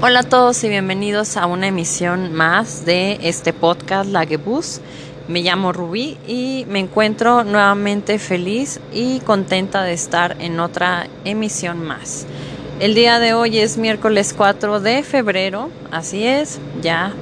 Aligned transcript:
Hola 0.00 0.20
a 0.20 0.22
todos 0.22 0.62
y 0.62 0.68
bienvenidos 0.68 1.36
a 1.36 1.46
una 1.46 1.66
emisión 1.66 2.32
más 2.32 2.84
de 2.84 3.18
este 3.20 3.52
podcast 3.52 4.08
Lagebus. 4.08 4.80
Me 5.26 5.42
llamo 5.42 5.72
Rubí 5.72 6.16
y 6.24 6.64
me 6.68 6.78
encuentro 6.78 7.42
nuevamente 7.42 8.20
feliz 8.20 8.78
y 8.92 9.18
contenta 9.18 9.82
de 9.82 9.94
estar 9.94 10.36
en 10.38 10.60
otra 10.60 11.08
emisión 11.24 11.84
más. 11.84 12.26
El 12.78 12.94
día 12.94 13.18
de 13.18 13.34
hoy 13.34 13.58
es 13.58 13.76
miércoles 13.76 14.36
4 14.38 14.78
de 14.78 15.02
febrero, 15.02 15.68
así 15.90 16.24
es, 16.24 16.60
ya 16.80 17.12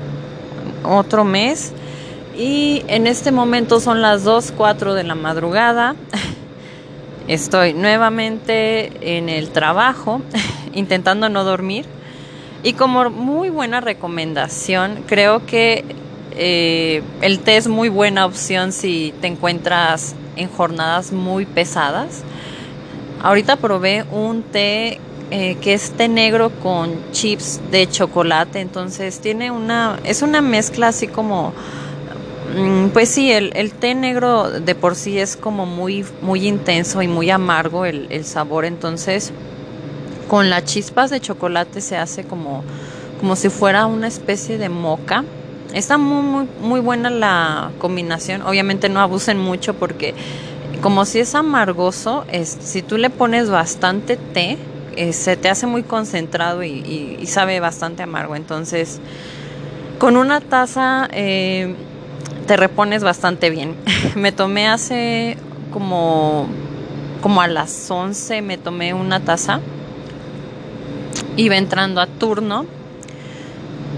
otro 0.85 1.25
mes. 1.25 1.73
Y 2.37 2.85
en 2.89 3.07
este 3.07 3.33
momento 3.33 3.81
son 3.81 4.03
las 4.03 4.27
2.04 4.27 4.93
de 4.93 5.05
la 5.05 5.15
madrugada. 5.15 5.97
Estoy 7.27 7.73
nuevamente 7.73 9.17
en 9.17 9.31
el 9.31 9.49
trabajo, 9.49 10.21
intentando 10.75 11.31
no 11.31 11.43
dormir 11.43 11.96
y 12.67 12.73
como 12.73 13.11
muy 13.11 13.49
buena 13.49 13.81
recomendación, 13.81 15.05
creo 15.07 15.47
que 15.47 15.85
eh, 16.33 17.01
el 17.21 17.39
té 17.39 17.59
es 17.59 17.69
muy 17.69 17.89
buena 17.89 18.27
opción 18.27 18.73
si 18.73 19.15
te 19.21 19.29
encuentras 19.29 20.17
en 20.35 20.49
jornadas 20.49 21.13
muy 21.13 21.47
pesadas. 21.47 22.25
Ahorita 23.23 23.55
probé 23.55 24.05
un 24.11 24.43
té 24.43 24.99
eh, 25.31 25.57
que 25.61 25.75
es 25.75 25.93
té 25.93 26.09
negro 26.09 26.51
con 26.61 26.91
chips 27.13 27.61
de 27.71 27.89
chocolate, 27.89 28.59
entonces 28.59 29.21
tiene 29.21 29.53
una, 29.53 30.01
es 30.03 30.23
una 30.23 30.41
mezcla 30.43 30.89
así 30.89 31.07
como, 31.07 31.53
mm, 32.57 32.89
pues 32.89 33.11
sí, 33.11 33.31
el, 33.31 33.73
té 33.75 33.95
negro 33.95 34.51
de 34.51 34.75
por 34.75 34.97
sí 34.97 35.21
es 35.21 35.37
como 35.37 35.67
muy, 35.67 36.05
muy 36.21 36.49
intenso 36.49 37.01
y 37.01 37.07
muy 37.07 37.31
amargo 37.31 37.85
el 37.87 38.25
sabor, 38.25 38.65
entonces 38.65 39.33
con 40.29 40.51
las 40.51 40.65
chispas 40.65 41.11
de 41.11 41.21
chocolate 41.21 41.81
se 41.81 41.97
hace 41.97 42.25
como, 42.25 42.65
como 43.21 43.37
si 43.37 43.49
fuera 43.49 43.87
una 43.87 44.09
especie 44.09 44.59
de 44.59 44.69
moca. 44.69 45.25
Está 45.73 45.99
muy, 45.99 46.23
muy, 46.23 46.49
muy 46.61 46.81
buena 46.81 47.11
la 47.11 47.71
combinación. 47.79 48.43
Obviamente 48.43 48.89
no 48.89 49.01
abusen 49.01 49.39
mucho 49.39 49.75
porque 49.75 50.15
como 50.81 51.05
si 51.05 51.21
es 51.21 51.35
amargoso, 51.35 52.25
es, 52.31 52.57
si 52.61 52.83
tú 52.83 52.99
le 52.99 53.11
pones 53.11 53.51
bastante 53.51 54.17
té, 54.17 54.59
eh, 54.97 55.13
se 55.13 55.37
te 55.37 55.49
hace 55.49 55.67
muy 55.67 55.83
concentrado 55.83 56.63
y, 56.65 57.25
sabe 57.27 57.61
bastante 57.61 58.03
amargo. 58.03 58.37
Entonces, 58.37 59.01
con 59.99 60.17
una 60.17 60.41
taza 60.41 61.09
eh, 61.13 61.75
te 62.47 62.57
repones 62.57 63.03
bastante 63.03 63.51
bien. 63.51 63.75
me 64.15 64.33
tomé 64.33 64.69
hace 64.69 65.37
como, 65.73 66.47
como 67.21 67.41
a 67.41 67.49
las 67.49 67.91
11, 67.91 68.43
me 68.43 68.59
tomé 68.59 68.95
una 68.95 69.21
taza 69.21 69.61
iba 71.37 71.57
entrando 71.57 72.01
a 72.01 72.07
turno 72.07 72.67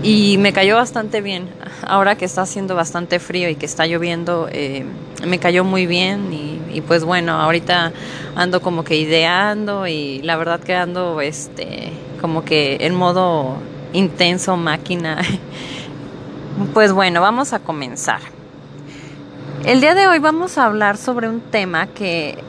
y 0.03 0.39
me 0.39 0.53
cayó 0.53 0.77
bastante 0.77 1.21
bien. 1.21 1.49
Ahora 1.83 2.17
que 2.17 2.25
está 2.25 2.43
haciendo 2.43 2.75
bastante 2.75 3.19
frío 3.19 3.49
y 3.49 3.57
que 3.57 3.67
está 3.67 3.87
lloviendo, 3.87 4.49
eh, 4.51 4.85
me 5.27 5.39
cayó 5.39 5.65
muy 5.65 5.87
bien 5.87 6.33
y, 6.33 6.81
pues 6.83 7.05
bueno, 7.05 7.33
ahorita 7.33 7.93
ando 8.37 8.63
como 8.63 8.85
que 8.85 8.97
ideando 8.97 9.87
y 9.87 10.23
la 10.23 10.37
verdad 10.37 10.61
que 10.61 10.75
ando 10.75 11.21
este, 11.21 11.93
como 12.21 12.45
que 12.45 12.79
en 12.81 12.95
modo 12.95 13.57
intenso, 13.93 14.57
máquina. 14.57 15.19
Pues 16.75 16.93
bueno, 16.93 17.21
vamos 17.21 17.53
a 17.53 17.61
comenzar. 17.61 18.21
El 19.65 19.81
día 19.81 19.95
de 19.95 20.09
hoy 20.09 20.19
vamos 20.19 20.59
a 20.59 20.65
hablar 20.65 20.97
sobre 20.97 21.29
un 21.29 21.41
tema 21.41 21.87
que 21.87 22.43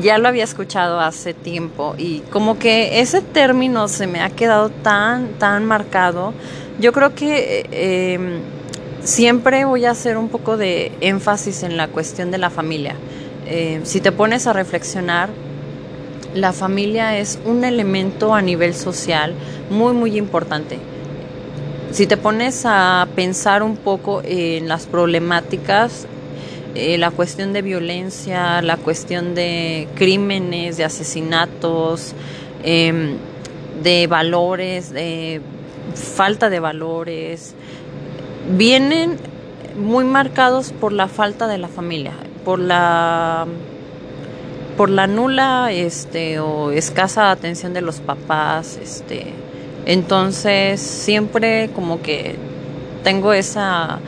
ya 0.00 0.18
lo 0.18 0.28
había 0.28 0.44
escuchado 0.44 1.00
hace 1.00 1.34
tiempo 1.34 1.94
y 1.98 2.20
como 2.30 2.58
que 2.58 3.00
ese 3.00 3.22
término 3.22 3.88
se 3.88 4.06
me 4.06 4.20
ha 4.20 4.30
quedado 4.30 4.70
tan, 4.70 5.28
tan 5.38 5.64
marcado. 5.64 6.32
Yo 6.78 6.92
creo 6.92 7.14
que 7.14 7.66
em, 7.72 8.40
siempre 9.02 9.64
voy 9.64 9.84
a 9.84 9.90
hacer 9.90 10.16
un 10.16 10.28
poco 10.28 10.56
de 10.56 10.92
énfasis 11.00 11.62
en 11.62 11.76
la 11.76 11.88
cuestión 11.88 12.30
de 12.30 12.38
la 12.38 12.50
familia. 12.50 12.94
Eh, 13.46 13.80
si 13.84 14.00
te 14.00 14.12
pones 14.12 14.46
a 14.46 14.52
reflexionar, 14.52 15.28
la 16.34 16.52
familia 16.52 17.18
es 17.18 17.40
un 17.44 17.64
elemento 17.64 18.34
a 18.34 18.42
nivel 18.42 18.74
social 18.74 19.34
muy, 19.70 19.92
muy 19.92 20.16
importante. 20.16 20.78
Si 21.90 22.06
te 22.06 22.16
pones 22.16 22.62
a 22.66 23.08
pensar 23.16 23.64
un 23.64 23.76
poco 23.76 24.22
en 24.24 24.68
las 24.68 24.86
problemáticas 24.86 26.06
eh, 26.74 26.98
la 26.98 27.10
cuestión 27.10 27.52
de 27.52 27.62
violencia, 27.62 28.62
la 28.62 28.76
cuestión 28.76 29.34
de 29.34 29.88
crímenes, 29.94 30.76
de 30.76 30.84
asesinatos, 30.84 32.14
em, 32.62 33.16
de 33.82 34.06
valores, 34.06 34.90
de 34.90 35.40
falta 35.94 36.48
de 36.48 36.60
valores, 36.60 37.54
vienen 38.56 39.16
muy 39.76 40.04
marcados 40.04 40.72
por 40.72 40.92
la 40.92 41.08
falta 41.08 41.48
de 41.48 41.58
la 41.58 41.68
familia, 41.68 42.12
por 42.44 42.58
la 42.58 43.46
por 44.76 44.88
la 44.88 45.06
nula 45.06 45.72
este 45.72 46.38
o 46.40 46.70
escasa 46.70 47.30
atención 47.30 47.74
de 47.74 47.82
los 47.82 48.00
papás, 48.00 48.78
este. 48.82 49.26
Entonces 49.86 50.80
siempre 50.80 51.70
como 51.74 52.00
que 52.00 52.36
tengo 53.02 53.32
esa 53.32 53.98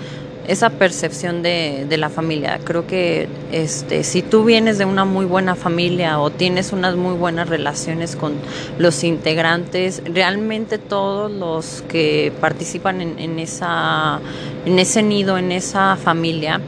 esa 0.47 0.70
percepción 0.70 1.42
de, 1.42 1.86
de, 1.88 1.97
la 1.97 2.08
familia. 2.08 2.58
Creo 2.64 2.86
que 2.86 3.28
este, 3.53 4.03
si 4.04 4.22
tú 4.22 4.44
vienes 4.44 4.78
de 4.78 4.84
una 4.84 5.04
muy 5.04 5.25
buena 5.25 5.54
familia 5.54 6.19
o 6.19 6.30
tienes 6.30 6.72
unas 6.72 6.97
muy 6.97 7.14
buenas 7.14 7.48
relaciones 7.48 8.16
con 8.16 8.34
los 8.78 9.04
integrantes, 9.04 10.02
realmente 10.04 10.78
todos 10.78 11.31
los 11.31 11.82
que 11.88 12.32
participan 12.41 13.00
en, 13.00 13.19
en, 13.19 13.38
esa, 13.38 14.20
en 14.66 14.78
ese 14.78 15.02
nido, 15.02 15.38
en 15.38 15.52
esa 15.52 15.97
familia, 15.97 16.60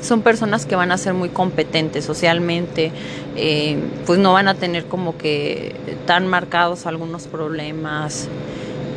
son 0.00 0.22
personas 0.22 0.66
que 0.66 0.76
van 0.76 0.92
a 0.92 0.98
ser 0.98 1.14
muy 1.14 1.28
competentes 1.28 2.04
socialmente, 2.04 2.92
eh, 3.36 3.78
pues 4.04 4.18
no 4.18 4.32
van 4.32 4.48
a 4.48 4.54
tener 4.54 4.86
como 4.86 5.16
que 5.16 5.74
tan 6.06 6.26
marcados 6.26 6.86
algunos 6.86 7.26
problemas. 7.26 8.28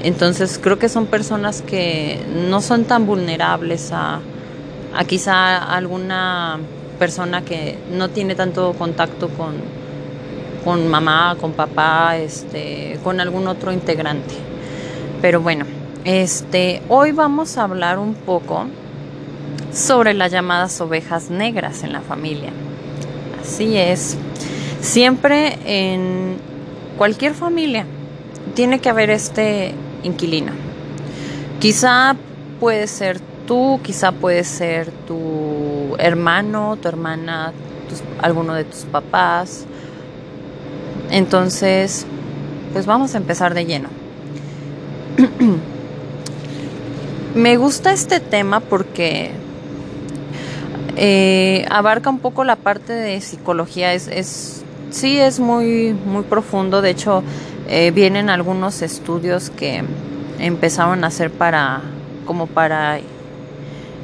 Entonces 0.03 0.59
creo 0.61 0.79
que 0.79 0.89
son 0.89 1.07
personas 1.07 1.61
que 1.61 2.19
no 2.49 2.61
son 2.61 2.85
tan 2.85 3.05
vulnerables 3.05 3.91
a, 3.91 4.19
a 4.95 5.03
quizá 5.05 5.57
alguna 5.57 6.59
persona 6.97 7.43
que 7.43 7.77
no 7.91 8.09
tiene 8.09 8.35
tanto 8.35 8.73
contacto 8.73 9.29
con, 9.29 9.55
con 10.63 10.87
mamá, 10.87 11.35
con 11.39 11.53
papá, 11.53 12.17
este, 12.17 12.99
con 13.03 13.19
algún 13.19 13.47
otro 13.47 13.71
integrante. 13.71 14.35
Pero 15.21 15.41
bueno, 15.41 15.65
este, 16.05 16.81
hoy 16.89 17.11
vamos 17.11 17.57
a 17.57 17.63
hablar 17.63 17.99
un 17.99 18.13
poco 18.13 18.65
sobre 19.73 20.13
las 20.13 20.31
llamadas 20.31 20.79
ovejas 20.81 21.29
negras 21.29 21.83
en 21.83 21.93
la 21.93 22.01
familia. 22.01 22.51
Así 23.41 23.77
es. 23.77 24.17
Siempre 24.81 25.57
en 25.65 26.37
cualquier 26.97 27.33
familia 27.33 27.85
tiene 28.55 28.79
que 28.79 28.89
haber 28.89 29.09
este 29.09 29.73
inquilina. 30.03 30.53
Quizá 31.59 32.15
puede 32.59 32.87
ser 32.87 33.19
tú, 33.47 33.79
quizá 33.83 34.11
puede 34.11 34.43
ser 34.43 34.91
tu 35.07 35.95
hermano, 35.97 36.77
tu 36.81 36.87
hermana, 36.87 37.51
alguno 38.21 38.53
de 38.53 38.63
tus 38.63 38.85
papás. 38.85 39.65
Entonces, 41.09 42.05
pues 42.73 42.85
vamos 42.85 43.15
a 43.15 43.17
empezar 43.17 43.53
de 43.53 43.65
lleno. 43.65 43.89
Me 47.35 47.57
gusta 47.57 47.91
este 47.91 48.19
tema 48.19 48.59
porque 48.59 49.31
eh, 50.95 51.65
abarca 51.69 52.09
un 52.09 52.19
poco 52.19 52.43
la 52.43 52.55
parte 52.55 52.93
de 52.93 53.19
psicología. 53.21 53.93
Es, 53.93 54.07
es 54.07 54.63
sí 54.91 55.17
es 55.17 55.39
muy 55.39 55.95
muy 56.05 56.23
profundo. 56.23 56.81
De 56.81 56.91
hecho, 56.91 57.23
eh, 57.71 57.91
vienen 57.91 58.31
algunos 58.31 58.81
estudios 58.81 59.51
que 59.51 59.83
empezaron 60.39 61.03
a 61.03 61.07
hacer 61.07 61.29
para 61.29 61.81
como 62.25 62.47
para 62.47 62.99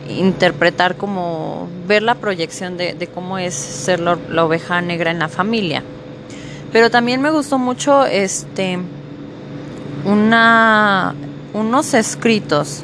interpretar 0.07 0.97
como 0.97 1.67
ver 1.87 2.03
la 2.03 2.13
proyección 2.13 2.77
de, 2.77 3.09
cómo 3.11 3.39
es 3.39 3.55
ser 3.55 3.99
la, 3.99 4.45
oveja 4.45 4.81
negra 4.81 5.09
en 5.09 5.17
la 5.17 5.29
familia. 5.29 5.81
Pero 6.71 6.91
también 6.91 7.21
me 7.21 7.31
gustó 7.31 7.57
mucho 7.57 8.05
este 8.05 8.77
una 10.05 11.15
unos 11.53 11.95
escritos. 11.95 12.83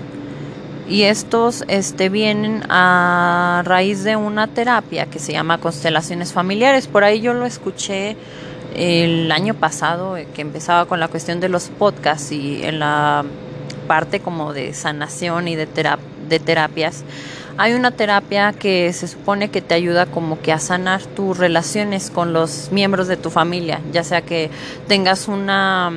Y 0.90 1.04
estos 1.04 1.64
este 1.68 2.10
vienen 2.10 2.64
a 2.70 3.62
raíz 3.66 4.04
de 4.04 4.16
una 4.16 4.48
terapia 4.48 5.06
que 5.06 5.20
se 5.20 5.32
llama 5.32 5.60
constelaciones 5.60 6.34
familiares. 6.34 6.88
Por 6.88 7.04
ahí 7.04 7.22
yo 7.22 7.34
lo 7.34 7.46
escuché 7.46 8.18
el 8.76 9.32
año 9.32 9.54
pasado 9.54 10.18
eh, 10.18 10.28
que 10.34 10.42
empezaba 10.42 10.86
con 10.86 11.00
la 11.00 11.08
cuestión 11.08 11.40
de 11.40 11.50
los 11.50 11.70
podcasts 11.70 12.32
y 12.32 12.64
en 12.64 12.80
la 12.80 13.26
parte 13.88 14.20
como 14.20 14.54
de 14.54 14.74
sanación 14.74 15.48
y 15.48 15.56
de, 15.56 15.68
de 16.28 16.40
terapias, 16.40 17.04
hay 17.58 17.74
una 17.74 17.92
terapia 17.92 18.54
que 18.54 18.92
se 18.94 19.08
supone 19.08 19.50
que 19.50 19.62
te 19.62 19.76
ayuda 19.76 20.06
como 20.06 20.42
que 20.42 20.54
a 20.54 20.60
sanar 20.60 21.04
tus 21.04 21.38
relaciones 21.38 22.10
con 22.10 22.34
los 22.34 22.70
miembros 22.72 23.08
de 23.08 23.18
tu 23.18 23.30
familia, 23.30 23.82
ya 23.92 24.04
sea 24.04 24.22
que 24.22 24.50
tengas 24.88 25.28
una 25.28 25.92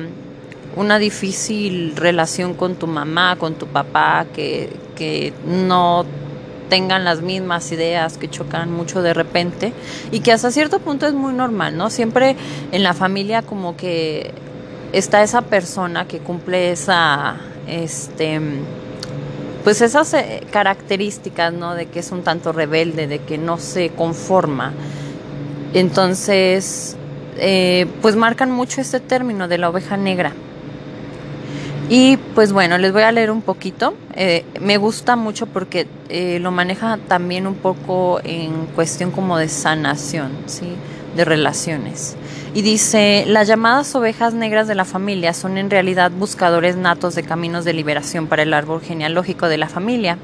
una 0.75 0.99
difícil 0.99 1.95
relación 1.95 2.53
con 2.53 2.75
tu 2.75 2.87
mamá, 2.87 3.37
con 3.37 3.55
tu 3.55 3.67
papá, 3.67 4.25
que, 4.33 4.69
que 4.95 5.33
no 5.45 6.05
tengan 6.69 7.03
las 7.03 7.21
mismas 7.21 7.71
ideas, 7.71 8.17
que 8.17 8.29
chocan 8.29 8.71
mucho 8.71 9.01
de 9.01 9.13
repente 9.13 9.73
y 10.11 10.19
que 10.19 10.31
hasta 10.31 10.51
cierto 10.51 10.79
punto 10.79 11.07
es 11.07 11.13
muy 11.13 11.33
normal, 11.33 11.77
¿no? 11.77 11.89
Siempre 11.89 12.35
en 12.71 12.83
la 12.83 12.93
familia 12.93 13.41
como 13.41 13.75
que 13.75 14.33
está 14.93 15.23
esa 15.23 15.41
persona 15.41 16.07
que 16.07 16.19
cumple 16.19 16.71
esa, 16.71 17.37
este, 17.67 18.39
pues 19.63 19.81
esas 19.81 20.13
eh, 20.13 20.43
características, 20.51 21.53
¿no? 21.53 21.75
De 21.75 21.87
que 21.87 21.99
es 21.99 22.11
un 22.11 22.23
tanto 22.23 22.51
rebelde, 22.51 23.07
de 23.07 23.19
que 23.19 23.37
no 23.37 23.57
se 23.57 23.89
conforma. 23.89 24.73
Entonces, 25.73 26.95
eh, 27.37 27.85
pues 28.01 28.15
marcan 28.15 28.51
mucho 28.51 28.79
este 28.79 28.99
término 28.99 29.47
de 29.47 29.57
la 29.57 29.69
oveja 29.69 29.97
negra. 29.97 30.33
Y 31.87 32.17
pues 32.33 32.51
bueno, 32.51 32.79
les 32.79 32.91
voy 32.91 33.03
a 33.03 33.11
leer 33.11 33.29
un 33.29 33.41
poquito. 33.41 33.93
Eh, 34.15 34.43
me 34.59 34.77
gusta 34.77 35.15
mucho 35.15 35.45
porque 35.45 35.87
eh, 36.09 36.39
lo 36.39 36.51
maneja 36.51 36.97
también 37.07 37.45
un 37.45 37.55
poco 37.55 38.19
en 38.23 38.65
cuestión 38.67 39.11
como 39.11 39.37
de 39.37 39.49
sanación, 39.49 40.31
¿sí? 40.47 40.75
De 41.15 41.25
relaciones. 41.25 42.15
Y 42.55 42.63
dice, 42.63 43.25
las 43.27 43.47
llamadas 43.47 43.93
ovejas 43.95 44.33
negras 44.33 44.67
de 44.67 44.73
la 44.73 44.85
familia 44.85 45.33
son 45.33 45.57
en 45.59 45.69
realidad 45.69 46.11
buscadores 46.11 46.75
natos 46.75 47.13
de 47.13 47.21
caminos 47.21 47.65
de 47.65 47.73
liberación 47.73 48.27
para 48.27 48.43
el 48.43 48.53
árbol 48.53 48.81
genealógico 48.81 49.47
de 49.47 49.57
la 49.57 49.69
familia. 49.69 50.17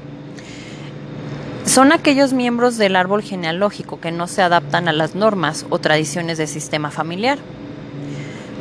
Son 1.64 1.92
aquellos 1.92 2.32
miembros 2.32 2.76
del 2.76 2.96
árbol 2.96 3.22
genealógico 3.22 4.00
que 4.00 4.10
no 4.10 4.26
se 4.26 4.42
adaptan 4.42 4.88
a 4.88 4.92
las 4.92 5.14
normas 5.14 5.64
o 5.70 5.78
tradiciones 5.78 6.38
del 6.38 6.48
sistema 6.48 6.90
familiar. 6.90 7.38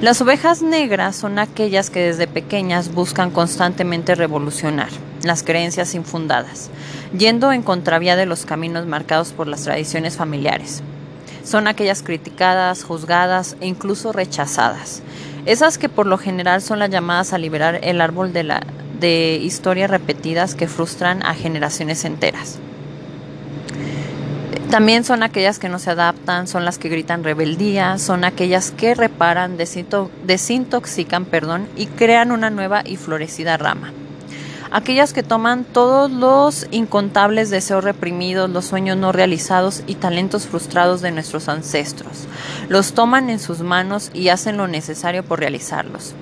Las 0.01 0.19
ovejas 0.19 0.63
negras 0.63 1.15
son 1.15 1.37
aquellas 1.37 1.91
que 1.91 1.99
desde 1.99 2.25
pequeñas 2.25 2.91
buscan 2.91 3.29
constantemente 3.29 4.15
revolucionar 4.15 4.89
las 5.21 5.43
creencias 5.43 5.93
infundadas, 5.93 6.71
yendo 7.15 7.51
en 7.51 7.61
contravía 7.61 8.15
de 8.15 8.25
los 8.25 8.47
caminos 8.47 8.87
marcados 8.87 9.31
por 9.31 9.47
las 9.47 9.61
tradiciones 9.61 10.17
familiares. 10.17 10.81
Son 11.43 11.67
aquellas 11.67 12.01
criticadas, 12.01 12.83
juzgadas 12.83 13.55
e 13.61 13.67
incluso 13.67 14.11
rechazadas. 14.11 15.03
Esas 15.45 15.77
que 15.77 15.87
por 15.87 16.07
lo 16.07 16.17
general 16.17 16.63
son 16.63 16.79
las 16.79 16.89
llamadas 16.89 17.31
a 17.31 17.37
liberar 17.37 17.79
el 17.83 18.01
árbol 18.01 18.33
de, 18.33 19.39
historias 19.39 19.91
repetidas 19.91 20.55
que 20.55 20.67
frustran 20.67 21.23
a 21.23 21.35
generaciones 21.35 22.05
enteras. 22.05 22.57
También 24.71 25.03
son 25.03 25.21
aquellas 25.21 25.59
que 25.59 25.67
no 25.67 25.79
se 25.79 25.89
adaptan, 25.89 26.47
son 26.47 26.63
las 26.63 26.77
que 26.77 26.87
gritan 26.87 27.25
rebeldía, 27.25 27.97
son 27.97 28.23
aquellas 28.23 28.71
que 28.71 28.95
reparan, 28.95 29.57
desintoxican 29.57 31.25
perdón, 31.25 31.67
y 31.75 31.87
crean 31.87 32.31
una 32.31 32.49
nueva 32.49 32.81
y 32.85 32.95
florecida 32.95 33.57
rama. 33.57 33.91
Aquellas 34.71 35.11
que 35.11 35.23
toman 35.23 35.65
todos 35.65 36.09
los 36.09 36.67
incontables 36.71 37.49
deseos 37.49 37.83
reprimidos, 37.83 38.49
los 38.49 38.63
sueños 38.63 38.95
no 38.95 39.11
realizados 39.11 39.83
y 39.87 39.95
talentos 39.95 40.47
frustrados 40.47 41.01
de 41.01 41.11
nuestros 41.11 41.49
ancestros, 41.49 42.25
los 42.69 42.93
toman 42.93 43.29
en 43.29 43.39
sus 43.39 43.59
manos 43.59 44.09
y 44.13 44.29
hacen 44.29 44.55
lo 44.55 44.69
necesario 44.69 45.23
por 45.23 45.39
realizarlos. 45.39 46.15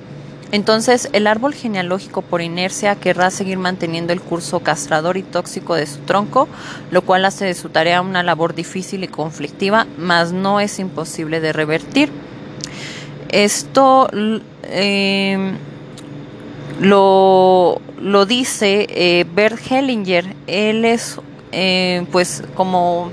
Entonces, 0.51 1.09
el 1.13 1.27
árbol 1.27 1.53
genealógico 1.53 2.21
por 2.23 2.41
inercia 2.41 2.95
querrá 2.95 3.29
seguir 3.29 3.57
manteniendo 3.57 4.13
el 4.13 4.21
curso 4.21 4.61
castrador 4.61 5.17
y 5.17 5.23
tóxico 5.23 5.75
de 5.75 5.85
su 5.85 5.99
tronco, 5.99 6.47
lo 6.89 7.03
cual 7.03 7.25
hace 7.25 7.45
de 7.45 7.53
su 7.53 7.69
tarea 7.69 8.01
una 8.01 8.23
labor 8.23 8.55
difícil 8.55 9.03
y 9.03 9.07
conflictiva, 9.07 9.85
mas 9.97 10.31
no 10.31 10.59
es 10.59 10.79
imposible 10.79 11.39
de 11.39 11.53
revertir. 11.53 12.09
Esto 13.29 14.09
eh, 14.63 15.53
lo, 16.79 17.79
lo, 18.01 18.25
dice 18.25 18.87
eh, 18.89 19.25
Bert 19.31 19.59
Hellinger. 19.69 20.35
Él 20.47 20.83
es, 20.83 21.19
eh, 21.51 22.07
pues, 22.11 22.41
como 22.55 23.11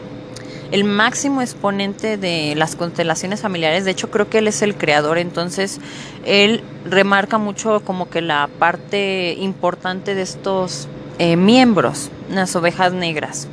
el 0.70 0.84
máximo 0.84 1.42
exponente 1.42 2.16
de 2.16 2.54
las 2.56 2.76
constelaciones 2.76 3.40
familiares. 3.40 3.84
De 3.84 3.92
hecho, 3.92 4.10
creo 4.10 4.28
que 4.28 4.38
él 4.38 4.48
es 4.48 4.62
el 4.62 4.74
creador. 4.74 5.18
Entonces, 5.18 5.80
él 6.24 6.62
remarca 6.84 7.38
mucho 7.38 7.80
como 7.84 8.08
que 8.08 8.20
la 8.20 8.48
parte 8.58 9.34
importante 9.38 10.14
de 10.14 10.22
estos 10.22 10.88
eh, 11.18 11.36
miembros, 11.36 12.10
las 12.30 12.54
ovejas 12.56 12.92
negras. 12.92 13.48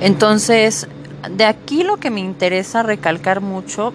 Entonces, 0.00 0.88
de 1.30 1.44
aquí 1.44 1.84
lo 1.84 1.98
que 1.98 2.10
me 2.10 2.20
interesa 2.20 2.82
recalcar 2.82 3.40
mucho 3.40 3.92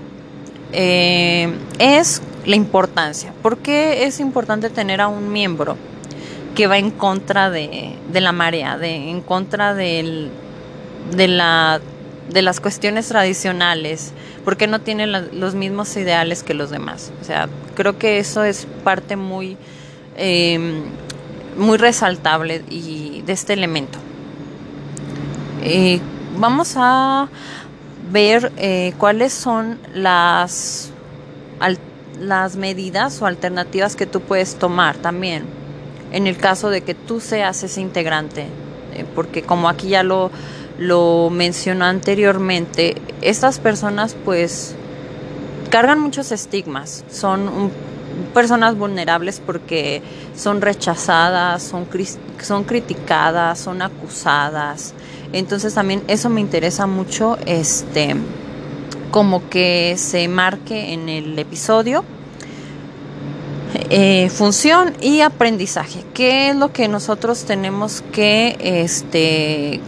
eh, 0.71 1.53
es 1.79 2.21
la 2.45 2.55
importancia. 2.55 3.33
¿Por 3.41 3.57
qué 3.57 4.05
es 4.05 4.19
importante 4.19 4.69
tener 4.69 5.01
a 5.01 5.07
un 5.07 5.31
miembro 5.31 5.77
que 6.53 6.67
va 6.67 6.77
en 6.77 6.91
contra 6.91 7.49
de, 7.49 7.95
de 8.11 8.21
la 8.21 8.31
marea, 8.31 8.77
de, 8.77 9.09
en 9.09 9.21
contra 9.21 9.73
del, 9.73 10.31
de, 11.11 11.27
la, 11.27 11.81
de 12.29 12.41
las 12.41 12.59
cuestiones 12.59 13.07
tradicionales, 13.07 14.13
porque 14.43 14.67
no 14.67 14.81
tiene 14.81 15.07
los 15.07 15.55
mismos 15.55 15.95
ideales 15.97 16.43
que 16.43 16.53
los 16.53 16.69
demás. 16.69 17.11
O 17.21 17.23
sea, 17.23 17.49
creo 17.75 17.97
que 17.97 18.19
eso 18.19 18.43
es 18.43 18.67
parte 18.83 19.15
muy, 19.15 19.57
em, 20.17 20.83
muy 21.57 21.77
resaltable 21.77 22.63
y 22.69 23.21
de 23.25 23.33
este 23.33 23.53
elemento. 23.53 23.97
Eh, 25.63 25.99
vamos 26.37 26.73
a 26.77 27.27
ver 28.11 28.51
eh, 28.57 28.93
cuáles 28.97 29.33
son 29.33 29.79
las, 29.93 30.91
las 32.19 32.55
medidas 32.55 33.21
o 33.21 33.25
alternativas 33.25 33.95
que 33.95 34.05
tú 34.05 34.21
puedes 34.21 34.55
tomar 34.55 34.97
también 34.97 35.43
en 36.15 36.27
el 36.27 36.37
caso 36.37 36.69
de 36.69 36.81
que 36.81 36.93
tú 36.93 37.19
seas 37.19 37.61
ese 37.63 37.81
integrante, 37.81 38.43
eh, 38.93 39.05
porque 39.15 39.41
como 39.43 39.67
aquí 39.67 39.89
ya 39.89 40.01
lo 40.01 40.31
lo 40.77 41.29
mencionó 41.29 41.85
anteriormente, 41.85 42.95
estas 43.21 43.59
personas 43.59 44.15
pues 44.25 44.75
cargan 45.69 45.99
muchos 45.99 46.31
estigmas, 46.31 47.03
son 47.11 47.71
personas 48.33 48.77
vulnerables 48.77 49.41
porque 49.45 50.01
son 50.35 50.61
rechazadas, 50.61 51.63
son, 51.63 51.87
son 52.41 52.63
criticadas, 52.63 53.59
son 53.59 53.81
acusadas. 53.81 54.93
Entonces 55.33 55.73
también 55.73 56.03
eso 56.07 56.29
me 56.29 56.41
interesa 56.41 56.87
mucho, 56.87 57.37
este, 57.45 58.15
como 59.11 59.49
que 59.49 59.95
se 59.97 60.27
marque 60.27 60.93
en 60.93 61.09
el 61.09 61.37
episodio. 61.39 62.03
Eh, 63.89 64.29
función 64.29 64.93
y 65.01 65.19
aprendizaje. 65.19 66.03
¿Qué 66.13 66.49
es 66.49 66.55
lo 66.55 66.71
que 66.71 66.87
nosotros 66.87 67.43
tenemos 67.43 68.03
que 68.13 68.57
este, 68.61 69.81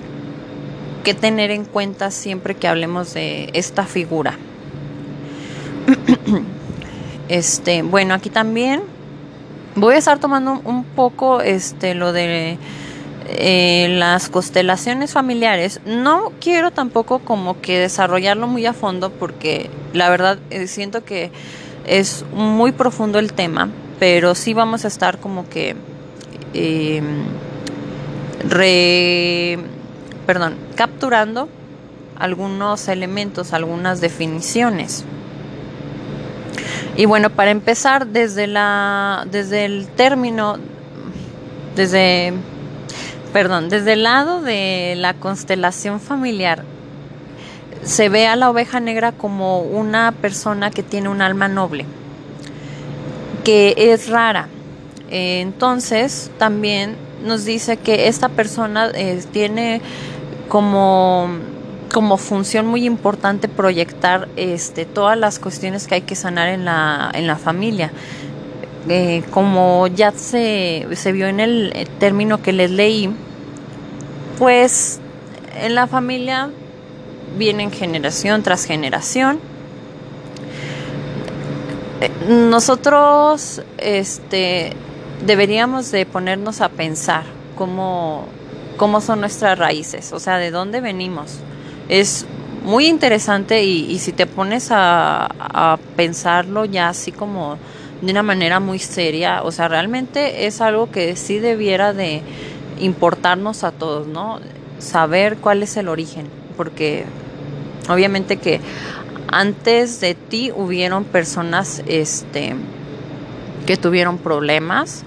que 1.08 1.14
tener 1.14 1.52
en 1.52 1.64
cuenta 1.64 2.12
siempre 2.12 2.54
que 2.54 2.68
hablemos 2.68 3.14
de 3.14 3.50
esta 3.54 3.86
figura. 3.86 4.38
Este, 7.30 7.82
bueno, 7.82 8.14
aquí 8.14 8.30
también 8.30 8.82
voy 9.76 9.96
a 9.96 9.98
estar 9.98 10.18
tomando 10.18 10.62
un 10.64 10.86
poco 10.86 11.42
este 11.42 11.94
lo 11.94 12.14
de 12.14 12.58
eh, 13.28 13.88
las 13.90 14.30
constelaciones 14.30 15.12
familiares. 15.12 15.82
No 15.86 16.32
quiero 16.40 16.72
tampoco 16.72 17.20
como 17.20 17.60
que 17.60 17.80
desarrollarlo 17.80 18.48
muy 18.48 18.66
a 18.66 18.72
fondo 18.72 19.10
porque 19.10 19.70
la 19.92 20.10
verdad 20.10 20.40
eh, 20.50 20.68
siento 20.68 21.04
que 21.04 21.32
es 21.86 22.24
muy 22.34 22.72
profundo 22.72 23.20
el 23.20 23.34
tema, 23.34 23.70
pero 24.00 24.36
sí 24.36 24.54
vamos 24.54 24.86
a 24.86 24.88
estar 24.88 25.20
como 25.20 25.50
que 25.50 25.76
eh, 26.54 27.02
re 28.48 29.77
perdón, 30.28 30.58
capturando 30.76 31.50
algunos 32.20 32.88
elementos, 32.90 33.54
algunas 33.54 34.02
definiciones. 34.02 35.06
Y 36.98 37.06
bueno, 37.06 37.30
para 37.30 37.52
empezar, 37.52 38.08
desde 38.08 38.46
la, 38.46 39.26
desde 39.32 39.66
el 39.66 39.88
término, 39.88 40.58
desde, 41.76 42.34
perdón, 43.32 43.70
desde 43.70 43.94
el 43.94 44.04
lado 44.04 44.42
de 44.42 44.96
la 44.98 45.14
constelación 45.14 46.02
familiar, 46.02 46.64
se 47.84 48.10
ve 48.10 48.28
a 48.28 48.36
la 48.36 48.50
oveja 48.50 48.82
negra 48.82 49.14
como 49.14 49.62
una 49.62 50.12
persona 50.12 50.72
que 50.72 50.84
tiene 50.84 51.08
un 51.08 51.22
alma 51.22 51.48
noble, 51.48 51.86
que 53.46 53.76
es 53.78 54.10
rara. 54.10 54.50
Entonces, 55.10 56.32
también 56.38 56.98
nos 57.24 57.46
dice 57.46 57.78
que 57.78 58.08
esta 58.08 58.30
persona 58.30 58.90
eh, 58.94 59.24
tiene 59.32 59.82
como, 60.48 61.28
como 61.94 62.18
función 62.18 62.68
muy 62.68 62.86
importante 62.86 63.48
proyectar 63.48 64.28
este, 64.36 64.86
todas 64.86 65.18
las 65.18 65.40
cuestiones 65.40 65.88
que 65.88 65.96
hay 65.96 66.02
que 66.02 66.16
sanar 66.16 66.50
en 66.50 66.66
la, 66.66 67.12
en 67.14 67.28
la 67.28 67.36
familia. 67.36 67.92
Eh, 68.90 69.24
como 69.32 69.88
ya 69.88 70.12
se, 70.12 70.88
se 70.94 71.12
vio 71.12 71.28
en 71.28 71.40
el 71.40 71.88
término 72.00 72.42
que 72.42 72.54
les 72.54 72.72
leí, 72.72 73.10
pues 74.38 75.00
en 75.62 75.76
la 75.76 75.88
familia 75.88 76.50
vienen 77.38 77.72
generación 77.72 78.44
tras 78.44 78.66
generación 78.66 79.40
eh, 82.00 82.12
nosotros 82.30 83.64
este, 83.80 84.74
deberíamos 85.26 85.92
de 85.92 86.06
ponernos 86.06 86.62
a 86.62 86.70
pensar 86.70 87.24
cómo, 87.56 88.28
cómo 88.78 89.02
son 89.02 89.20
nuestras 89.20 89.58
raíces, 89.58 90.14
o 90.14 90.20
sea, 90.20 90.38
de 90.38 90.52
dónde 90.52 90.82
venimos. 90.82 91.40
Es 91.90 92.26
muy 92.64 92.88
interesante 92.88 93.64
y, 93.64 93.98
si 94.00 94.12
te 94.12 94.26
pones 94.26 94.70
a, 94.72 95.28
a, 95.40 95.78
pensarlo 95.96 96.66
ya 96.66 96.90
así 96.90 97.12
como 97.12 97.58
de 98.02 98.12
una 98.12 98.24
manera 98.24 98.60
muy 98.60 98.80
seria, 98.80 99.42
o 99.44 99.52
sea, 99.52 99.68
realmente 99.68 100.46
es 100.48 100.62
algo 100.62 100.92
que 100.92 101.16
sí 101.16 101.40
debiera 101.40 101.94
de 101.94 102.22
importarnos 102.80 103.64
a 103.64 103.72
todos, 103.72 104.08
¿no? 104.08 104.40
Saber 104.80 105.38
cuál 105.38 105.64
es 105.64 105.78
el 105.78 105.88
origen, 105.88 106.28
porque 106.56 107.06
obviamente 107.90 108.38
que 108.38 108.62
antes 109.28 110.00
de 110.00 110.16
ti 110.16 110.52
hubieron 110.56 111.04
personas 111.04 111.84
este 111.88 112.56
que 113.66 113.78
tuvieron 113.78 114.18
problemas, 114.18 115.04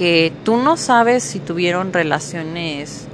que 0.00 0.32
tú 0.46 0.56
no 0.56 0.78
sabes 0.78 1.22
si 1.22 1.40
tuvieron 1.40 1.92
relaciones 1.92 3.06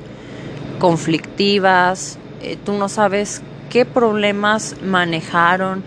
conflictivas, 0.79 2.17
eh, 2.41 2.57
tú 2.65 2.75
no 2.75 2.89
sabes 2.89 3.43
qué 3.71 3.85
problemas 3.85 4.77
manejaron, 4.85 5.83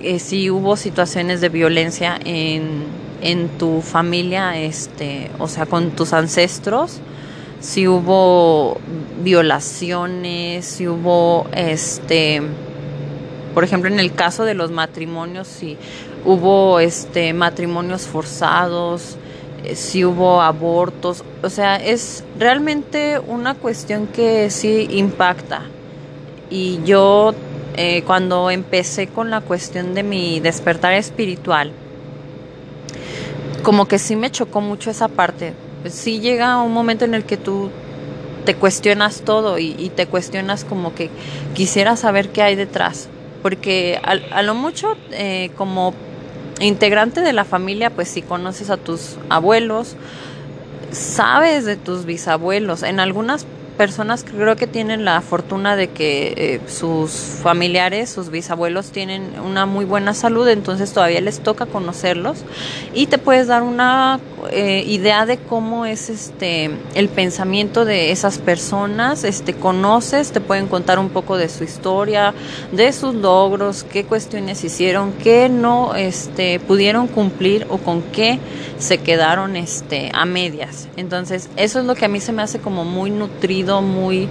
eh, 0.00 0.18
si 0.18 0.50
hubo 0.50 0.76
situaciones 0.76 1.40
de 1.40 1.48
violencia 1.48 2.20
en, 2.22 2.82
en 3.22 3.48
tu 3.56 3.80
familia, 3.80 4.58
este, 4.58 5.30
o 5.38 5.48
sea, 5.48 5.64
con 5.64 5.92
tus 5.92 6.12
ancestros, 6.12 7.00
si 7.60 7.88
hubo 7.88 8.78
violaciones, 9.24 10.66
si 10.66 10.86
hubo 10.86 11.46
este 11.54 12.42
por 13.54 13.64
ejemplo 13.64 13.88
en 13.88 14.00
el 14.00 14.12
caso 14.12 14.44
de 14.44 14.52
los 14.54 14.70
matrimonios 14.70 15.46
si 15.46 15.76
hubo 16.24 16.80
este 16.80 17.32
matrimonios 17.34 18.06
forzados 18.06 19.18
si 19.74 20.04
hubo 20.04 20.42
abortos. 20.42 21.24
O 21.42 21.50
sea 21.50 21.76
es 21.76 22.24
realmente 22.38 23.18
una 23.18 23.54
cuestión 23.54 24.06
que 24.06 24.50
sí 24.50 24.88
impacta. 24.90 25.62
Y 26.50 26.80
yo 26.84 27.34
eh, 27.76 28.02
cuando 28.02 28.50
empecé 28.50 29.06
con 29.06 29.30
la 29.30 29.40
cuestión 29.40 29.94
de 29.94 30.02
mi 30.02 30.40
despertar 30.40 30.92
espiritual 30.92 31.72
como 33.62 33.86
que 33.86 33.98
sí 33.98 34.16
me 34.16 34.30
chocó 34.30 34.60
mucho 34.60 34.90
esa 34.90 35.08
parte. 35.08 35.54
Pues 35.82 35.94
sí 35.94 36.20
llega 36.20 36.60
un 36.62 36.72
momento 36.72 37.04
en 37.04 37.14
el 37.14 37.24
que 37.24 37.36
tú 37.36 37.70
te 38.44 38.54
cuestionas 38.54 39.22
todo 39.22 39.58
y, 39.58 39.90
te 39.94 40.06
cuestionas 40.06 40.64
como 40.64 40.94
que 40.94 41.10
quisiera 41.54 41.96
saber 41.96 42.30
qué 42.30 42.42
hay 42.42 42.56
detrás. 42.56 43.08
Porque 43.42 44.00
a, 44.02 44.42
lo 44.42 44.54
mucho, 44.54 44.96
eh, 45.12 45.50
como 45.56 45.94
integrante 46.62 47.20
de 47.20 47.32
la 47.32 47.44
familia, 47.44 47.90
pues 47.90 48.08
si 48.08 48.22
conoces 48.22 48.70
a 48.70 48.76
tus 48.76 49.16
abuelos, 49.28 49.96
sabes 50.92 51.64
de 51.64 51.76
tus 51.76 52.04
bisabuelos. 52.04 52.82
En 52.82 53.00
algunas 53.00 53.46
personas 53.72 54.24
que 54.24 54.32
creo 54.32 54.56
que 54.56 54.66
tienen 54.66 55.04
la 55.04 55.20
fortuna 55.20 55.76
de 55.76 55.88
que 55.88 56.34
eh, 56.36 56.60
sus 56.68 57.10
familiares, 57.10 58.10
sus 58.10 58.30
bisabuelos 58.30 58.90
tienen 58.90 59.32
una 59.44 59.66
muy 59.66 59.84
buena 59.84 60.14
salud, 60.14 60.48
entonces 60.48 60.92
todavía 60.92 61.20
les 61.20 61.40
toca 61.40 61.66
conocerlos 61.66 62.44
y 62.94 63.06
te 63.06 63.18
puedes 63.18 63.46
dar 63.46 63.62
una 63.62 64.20
eh, 64.50 64.84
idea 64.86 65.24
de 65.24 65.38
cómo 65.38 65.86
es 65.86 66.10
este 66.10 66.70
el 66.94 67.08
pensamiento 67.08 67.84
de 67.84 68.10
esas 68.10 68.38
personas, 68.38 69.24
este 69.24 69.54
conoces, 69.54 70.32
te 70.32 70.40
pueden 70.40 70.68
contar 70.68 70.98
un 70.98 71.08
poco 71.08 71.36
de 71.36 71.48
su 71.48 71.64
historia, 71.64 72.34
de 72.72 72.92
sus 72.92 73.14
logros, 73.14 73.84
qué 73.84 74.04
cuestiones 74.04 74.64
hicieron, 74.64 75.12
qué 75.12 75.48
no 75.48 75.94
este 75.94 76.60
pudieron 76.60 77.06
cumplir 77.06 77.66
o 77.70 77.78
con 77.78 78.02
qué 78.02 78.40
se 78.78 78.98
quedaron 78.98 79.56
este 79.56 80.10
a 80.12 80.24
medias. 80.24 80.88
Entonces, 80.96 81.48
eso 81.56 81.78
es 81.78 81.86
lo 81.86 81.94
que 81.94 82.04
a 82.04 82.08
mí 82.08 82.20
se 82.20 82.32
me 82.32 82.42
hace 82.42 82.58
como 82.58 82.84
muy 82.84 83.10
nutrido, 83.10 83.71
muy 83.80 84.28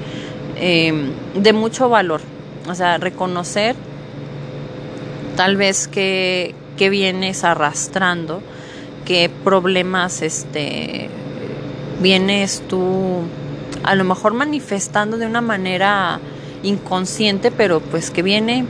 em, 0.57 1.13
de 1.36 1.53
mucho 1.53 1.89
valor. 1.89 2.21
O 2.69 2.75
sea, 2.75 2.98
reconocer 2.98 3.75
tal 5.36 5.57
vez 5.57 5.88
que, 5.88 6.53
que 6.77 6.89
vienes 6.89 7.43
arrastrando 7.43 8.41
qué 9.05 9.31
problemas 9.43 10.21
este 10.21 11.10
vienes 12.01 12.63
tú 12.67 13.21
a 13.83 13.95
lo 13.95 14.03
mejor 14.03 14.33
manifestando 14.33 15.17
de 15.17 15.25
una 15.25 15.41
manera 15.41 16.19
inconsciente, 16.63 17.51
pero 17.51 17.79
pues 17.79 18.12
que 18.12 18.21
viene 18.21 18.65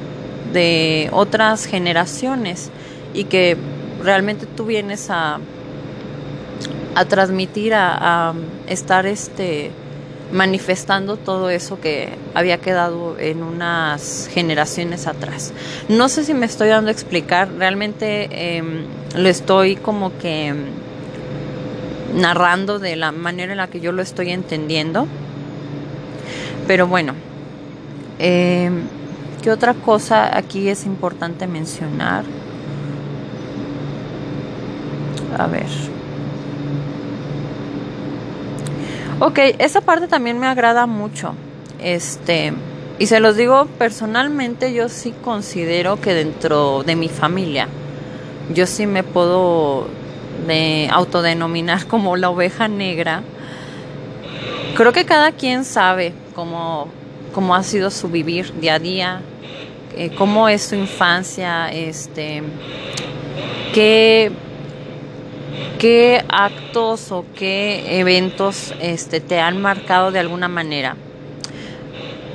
de 0.54 1.10
otras 1.12 1.66
generaciones 1.66 2.70
y 3.13 3.25
que 3.25 3.58
realmente 4.04 4.46
tú 4.46 4.66
vienes 4.66 5.10
a, 5.10 5.40
a 6.96 7.06
transmitir, 7.06 7.74
a, 7.74 8.30
a 8.30 8.34
estar 8.68 9.06
este 9.06 9.72
manifestando 10.32 11.18
todo 11.18 11.50
eso 11.50 11.80
que 11.80 12.10
había 12.34 12.58
quedado 12.58 13.18
en 13.20 13.44
unas 13.44 14.30
generaciones 14.32 15.08
atrás. 15.08 15.54
No 15.90 16.10
sé 16.10 16.24
si 16.24 16.34
me 16.34 16.46
estoy 16.46 16.70
dando 16.70 16.90
a 16.90 16.92
explicar, 16.92 17.50
realmente 17.58 18.58
em, 18.58 18.86
lo 19.16 19.30
estoy 19.30 19.76
como 19.76 20.18
que 20.18 20.48
em, 20.48 20.66
narrando 22.16 22.80
de 22.80 22.96
la 22.96 23.12
manera 23.12 23.52
en 23.52 23.58
la 23.58 23.68
que 23.68 23.80
yo 23.80 23.92
lo 23.92 24.02
estoy 24.02 24.32
entendiendo. 24.32 25.08
Pero 26.68 26.88
bueno, 26.88 27.14
em, 28.20 28.84
¿qué 29.42 29.52
otra 29.52 29.74
cosa 29.74 30.38
aquí 30.38 30.70
es 30.70 30.86
importante 30.86 31.48
mencionar? 31.48 32.24
A 35.38 35.48
ver. 35.48 36.00
Ok, 39.24 39.38
esa 39.60 39.82
parte 39.82 40.08
también 40.08 40.40
me 40.40 40.48
agrada 40.48 40.88
mucho. 40.88 41.36
Este, 41.80 42.54
y 42.98 43.06
se 43.06 43.20
los 43.20 43.38
digo 43.38 43.68
personalmente, 43.78 44.74
yo 44.74 44.90
sí 44.90 45.13
considero 45.24 46.01
que 46.01 46.16
dentro 46.16 46.82
de 46.82 46.96
mi 46.96 47.08
familia, 47.08 47.68
yo 48.51 48.66
sí 48.66 48.88
me 48.88 49.04
puedo 49.04 49.88
de 50.48 50.90
autodenominar 50.92 51.86
como 51.86 52.18
la 52.18 52.32
oveja 52.32 52.68
negra. 52.68 53.22
Creo 54.75 54.92
que 54.92 55.06
cada 55.06 55.34
quien 55.34 55.66
sabe 55.66 56.13
cómo, 56.34 56.88
cómo 57.32 57.54
ha 57.54 57.62
sido 57.62 57.92
su 57.92 58.10
vivir 58.10 58.51
día 58.60 58.74
a 58.74 58.80
día, 58.80 59.22
eh, 59.96 60.10
cómo 60.18 60.50
es 60.50 60.63
su 60.63 60.74
infancia, 60.74 61.72
este, 61.72 62.42
qué 63.72 64.32
¿Qué 65.82 66.24
actos 66.30 67.12
o 67.12 67.26
qué 67.36 68.00
eventos 68.00 68.72
este, 68.80 69.20
te 69.20 69.40
han 69.40 69.60
marcado 69.60 70.12
de 70.12 70.20
alguna 70.20 70.48
manera? 70.48 70.96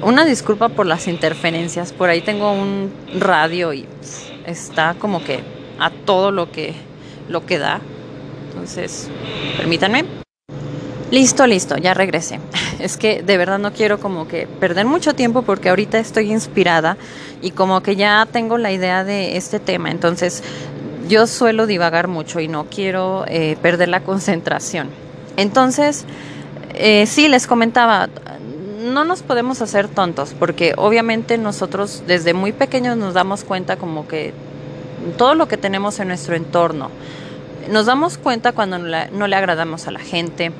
Una 0.03 0.25
disculpa 0.25 0.69
por 0.69 0.85
las 0.85 1.07
interferencias. 1.07 1.93
Por 1.93 2.09
ahí 2.09 2.23
tengo 2.23 2.51
un 2.51 2.93
radio 3.21 3.73
y 3.73 3.87
está 4.47 4.97
como 4.99 5.23
que 5.23 5.45
a 5.79 5.91
todo 5.91 6.33
lo 6.33 6.51
que 6.51 6.75
lo 7.29 7.47
que 7.47 7.61
da. 7.61 7.81
Entonces, 8.49 9.09
permítanme. 9.57 10.05
Listo, 11.13 11.47
listo, 11.47 11.77
ya 11.77 11.95
regresé. 11.95 12.41
Es 12.81 12.97
que 12.97 13.23
de 13.23 13.37
verdad 13.37 13.61
no 13.61 13.73
quiero 13.73 14.01
como 14.01 14.27
que 14.27 14.49
perder 14.49 14.87
mucho 14.87 15.15
tiempo 15.15 15.43
porque 15.43 15.69
ahorita 15.69 15.99
estoy 16.01 16.33
inspirada 16.33 16.97
y 17.41 17.53
como 17.53 17.81
que 17.81 17.95
ya 17.95 18.27
tengo 18.31 18.59
la 18.59 18.73
idea 18.73 19.05
de 19.05 19.37
este 19.37 19.61
tema. 19.61 19.93
Entonces, 19.93 20.43
yo 21.09 21.27
suelo 21.27 21.67
divagar 21.67 22.09
mucho 22.09 22.41
y 22.41 22.49
no 22.49 22.65
quiero 22.65 23.25
eh, 23.29 23.57
perder 23.63 23.89
la 23.89 24.01
concentración. 24.01 24.89
Entonces, 25.37 26.05
eh, 26.75 27.07
sí, 27.07 27.29
les 27.29 27.47
comentaba, 27.47 28.09
no 28.83 29.05
nos 29.05 29.23
podemos 29.23 29.63
hacer 29.63 29.89
tontos 29.89 30.35
porque 30.39 30.75
obviamente 30.77 31.39
nosotros 31.39 32.03
desde 32.07 32.35
muy 32.35 32.53
pequeños 32.53 32.97
nos 32.97 33.15
damos 33.15 33.45
cuenta 33.45 33.77
como 33.77 34.09
que 34.09 34.33
todo 35.19 35.35
lo 35.35 35.49
que 35.49 35.57
tenemos 35.57 35.99
en 36.01 36.09
nuestro 36.09 36.35
entorno, 36.35 36.91
nos 37.71 37.87
damos 37.87 38.19
cuenta 38.19 38.53
cuando 38.53 38.79
no 38.79 39.27
le, 39.27 39.37
agradamos 39.37 39.87
a 39.87 39.91
la 39.91 40.01
gente, 40.01 40.53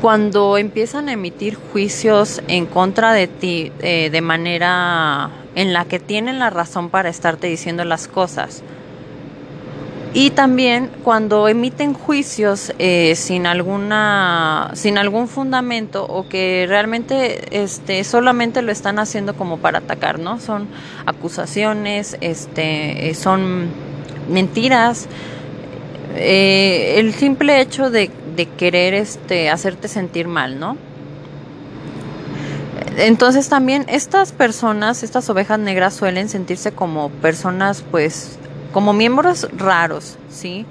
cuando 0.00 0.58
empiezan 0.58 1.08
a 1.08 1.12
emitir 1.12 1.56
juicios 1.72 2.42
en 2.48 2.66
contra 2.66 3.12
de 3.12 3.28
ti 3.28 3.72
eh, 3.80 4.10
de 4.10 4.20
manera 4.20 5.30
en 5.54 5.72
la 5.72 5.84
que 5.84 6.00
tienen 6.00 6.38
la 6.38 6.50
razón 6.50 6.90
para 6.90 7.08
estarte 7.08 7.46
diciendo 7.46 7.84
las 7.84 8.08
cosas 8.08 8.62
y 10.16 10.30
también 10.30 10.90
cuando 11.02 11.48
emiten 11.48 11.92
juicios 11.92 12.72
eh, 12.78 13.14
sin 13.16 13.46
alguna 13.46 14.70
sin 14.74 14.96
algún 14.96 15.26
fundamento 15.26 16.06
o 16.06 16.28
que 16.28 16.66
realmente 16.68 17.64
este 17.64 18.04
solamente 18.04 18.62
lo 18.62 18.70
están 18.70 19.00
haciendo 19.00 19.34
como 19.34 19.58
para 19.58 19.78
atacar 19.78 20.20
no 20.20 20.38
son 20.38 20.68
acusaciones 21.04 22.16
este 22.20 23.10
eh, 23.10 23.14
son 23.14 23.68
mentiras. 24.30 25.08
Eh, 26.16 26.94
el 26.98 27.12
simple 27.12 27.60
hecho 27.60 27.90
de, 27.90 28.08
de 28.36 28.46
querer 28.46 28.94
este 28.94 29.50
hacerte 29.50 29.88
sentir 29.88 30.28
mal 30.28 30.60
no 30.60 30.76
entonces 32.98 33.48
también 33.48 33.84
estas 33.88 34.30
personas 34.30 35.02
estas 35.02 35.28
ovejas 35.28 35.58
negras 35.58 35.92
suelen 35.94 36.28
sentirse 36.28 36.70
como 36.70 37.10
personas 37.10 37.82
pues 37.90 38.38
como 38.74 38.92
miembros 38.92 39.48
raros, 39.56 40.16
¿sí? 40.28 40.66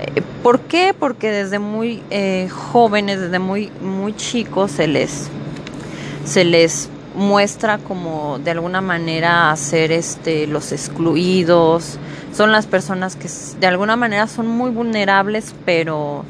Eh, 0.00 0.22
¿Por 0.42 0.60
qué? 0.60 0.94
Porque 0.98 1.30
desde 1.30 1.58
muy 1.58 2.02
eh, 2.10 2.48
jóvenes, 2.48 3.20
desde 3.20 3.38
muy, 3.38 3.70
muy 3.82 4.16
chicos 4.16 4.72
se 4.72 4.88
les, 4.88 5.28
se 6.24 6.44
les 6.44 6.88
muestra 7.14 7.76
como 7.76 8.38
de 8.38 8.52
alguna 8.52 8.80
manera 8.80 9.54
ser 9.56 9.92
este, 9.92 10.46
los 10.46 10.72
excluidos, 10.72 11.98
son 12.32 12.52
las 12.52 12.64
personas 12.66 13.16
que 13.16 13.28
de 13.60 13.66
alguna 13.66 13.96
manera 13.96 14.28
son 14.28 14.48
muy 14.48 14.70
vulnerables, 14.70 15.54
pero 15.66 16.24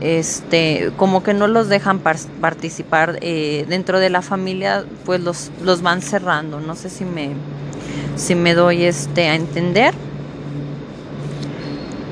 este, 0.00 0.92
como 0.96 1.24
que 1.24 1.34
no 1.34 1.48
los 1.48 1.68
dejan 1.68 1.98
participar 1.98 3.18
eh, 3.20 3.66
dentro 3.68 3.98
de 3.98 4.10
la 4.10 4.22
familia, 4.22 4.84
pues 5.04 5.20
los, 5.20 5.50
los 5.60 5.82
van 5.82 6.02
cerrando. 6.02 6.60
No 6.60 6.76
sé 6.76 6.88
si 6.88 7.04
me, 7.04 7.30
si 8.14 8.36
me 8.36 8.54
doy 8.54 8.84
este 8.84 9.28
a 9.28 9.34
entender. 9.34 9.92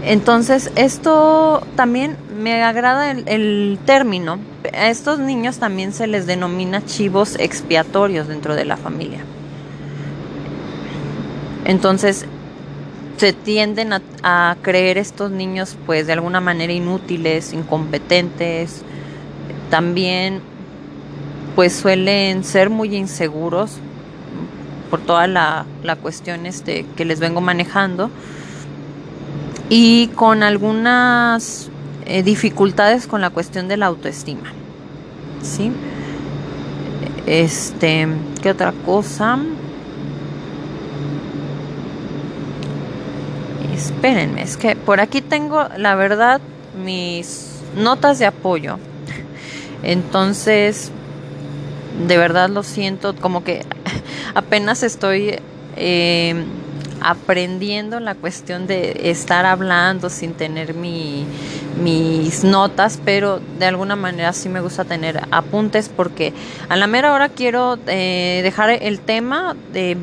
Entonces, 0.02 0.71
esto 0.76 1.62
también 1.76 2.16
me 2.35 2.62
agrada 2.62 3.11
el, 3.11 3.78
término. 3.85 4.38
A 4.73 4.88
estos 4.88 5.19
niños 5.19 5.59
también 5.59 5.92
se 5.92 6.07
les 6.07 6.26
denomina 6.26 6.85
chivos 6.85 7.37
expiatorios 7.38 8.28
dentro 8.28 8.54
de 8.54 8.64
la 8.64 8.76
familia. 8.76 9.21
Entonces, 11.66 12.25
se 13.19 13.35
tienden 13.35 13.92
a, 14.23 14.57
creer 14.62 14.97
estos 14.97 15.30
niños 15.30 15.76
pues 15.85 16.07
de 16.07 16.14
alguna 16.14 16.40
manera 16.40 16.73
inútiles, 16.73 17.52
incompetentes, 17.52 18.83
también 19.69 20.40
pues 21.54 21.75
suelen 21.75 22.45
ser 22.45 22.71
muy 22.71 22.97
inseguros 22.97 23.73
por 24.88 25.00
toda 25.00 25.26
la, 25.26 25.66
la 25.83 25.97
cuestión 25.97 26.47
este, 26.47 26.87
que 26.97 27.04
les 27.04 27.21
vengo 27.21 27.42
manejando 27.42 28.11
y 29.70 30.08
con 30.08 30.42
algunas 30.42 31.70
eh, 32.04 32.24
dificultades 32.24 33.06
con 33.06 33.20
la 33.20 33.30
cuestión 33.30 33.68
de 33.68 33.76
la 33.76 33.86
autoestima. 33.86 34.52
¿Sí? 35.42 35.72
Este, 37.26 38.08
¿qué 38.42 38.50
otra 38.50 38.72
cosa? 38.84 39.38
Espérenme, 43.72 44.42
es 44.42 44.56
que 44.56 44.74
por 44.74 45.00
aquí 45.00 45.22
tengo, 45.22 45.68
la 45.78 45.94
verdad, 45.94 46.40
mis 46.84 47.60
notas 47.76 48.18
de 48.18 48.26
apoyo. 48.26 48.78
Entonces, 49.84 50.90
de 52.08 52.18
verdad 52.18 52.50
lo 52.50 52.64
siento, 52.64 53.14
como 53.14 53.44
que 53.44 53.64
apenas 54.34 54.82
estoy 54.82 55.36
eh, 55.76 56.44
aprendiendo 57.00 58.00
la 58.00 58.14
cuestión 58.14 58.66
de 58.66 59.11
estar 59.11 59.47
hablando 59.47 60.11
sin 60.11 60.35
tener 60.35 60.75
mi, 60.75 61.25
mis 61.83 62.45
notas, 62.45 62.99
pero 63.04 63.40
de 63.59 63.66
alguna 63.66 63.97
manera 63.97 64.33
sí 64.33 64.49
me 64.49 64.61
gusta 64.61 64.85
tener 64.85 65.21
apuntes 65.30 65.88
porque 65.88 66.33
a 66.69 66.76
la 66.76 66.87
mera 66.87 67.12
hora 67.12 67.28
quiero 67.28 67.78
eh, 67.87 68.40
dejar 68.42 68.71
el 68.71 69.00
tema 69.00 69.57
de 69.73 69.97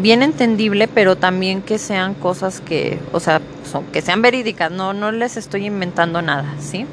bien 0.00 0.22
entendible, 0.22 0.88
pero 0.88 1.16
también 1.16 1.62
que 1.62 1.78
sean 1.78 2.14
cosas 2.14 2.60
que, 2.60 2.98
o 3.12 3.20
sea, 3.20 3.40
son, 3.70 3.84
que 3.86 4.02
sean 4.02 4.22
verídicas, 4.22 4.70
no, 4.70 4.92
no 4.92 5.10
les 5.10 5.36
estoy 5.36 5.66
inventando 5.66 6.22
nada, 6.22 6.54
¿sí? 6.60 6.86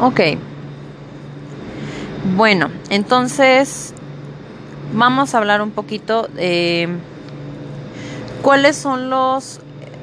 Ok. 0.00 0.20
Bueno, 2.36 2.70
entonces 2.88 3.94
vamos 4.92 5.34
a 5.34 5.38
hablar 5.38 5.62
un 5.62 5.70
poquito 5.70 6.28
de 6.28 6.88
cuáles 8.42 8.76
son 8.76 9.10
los, 9.10 9.60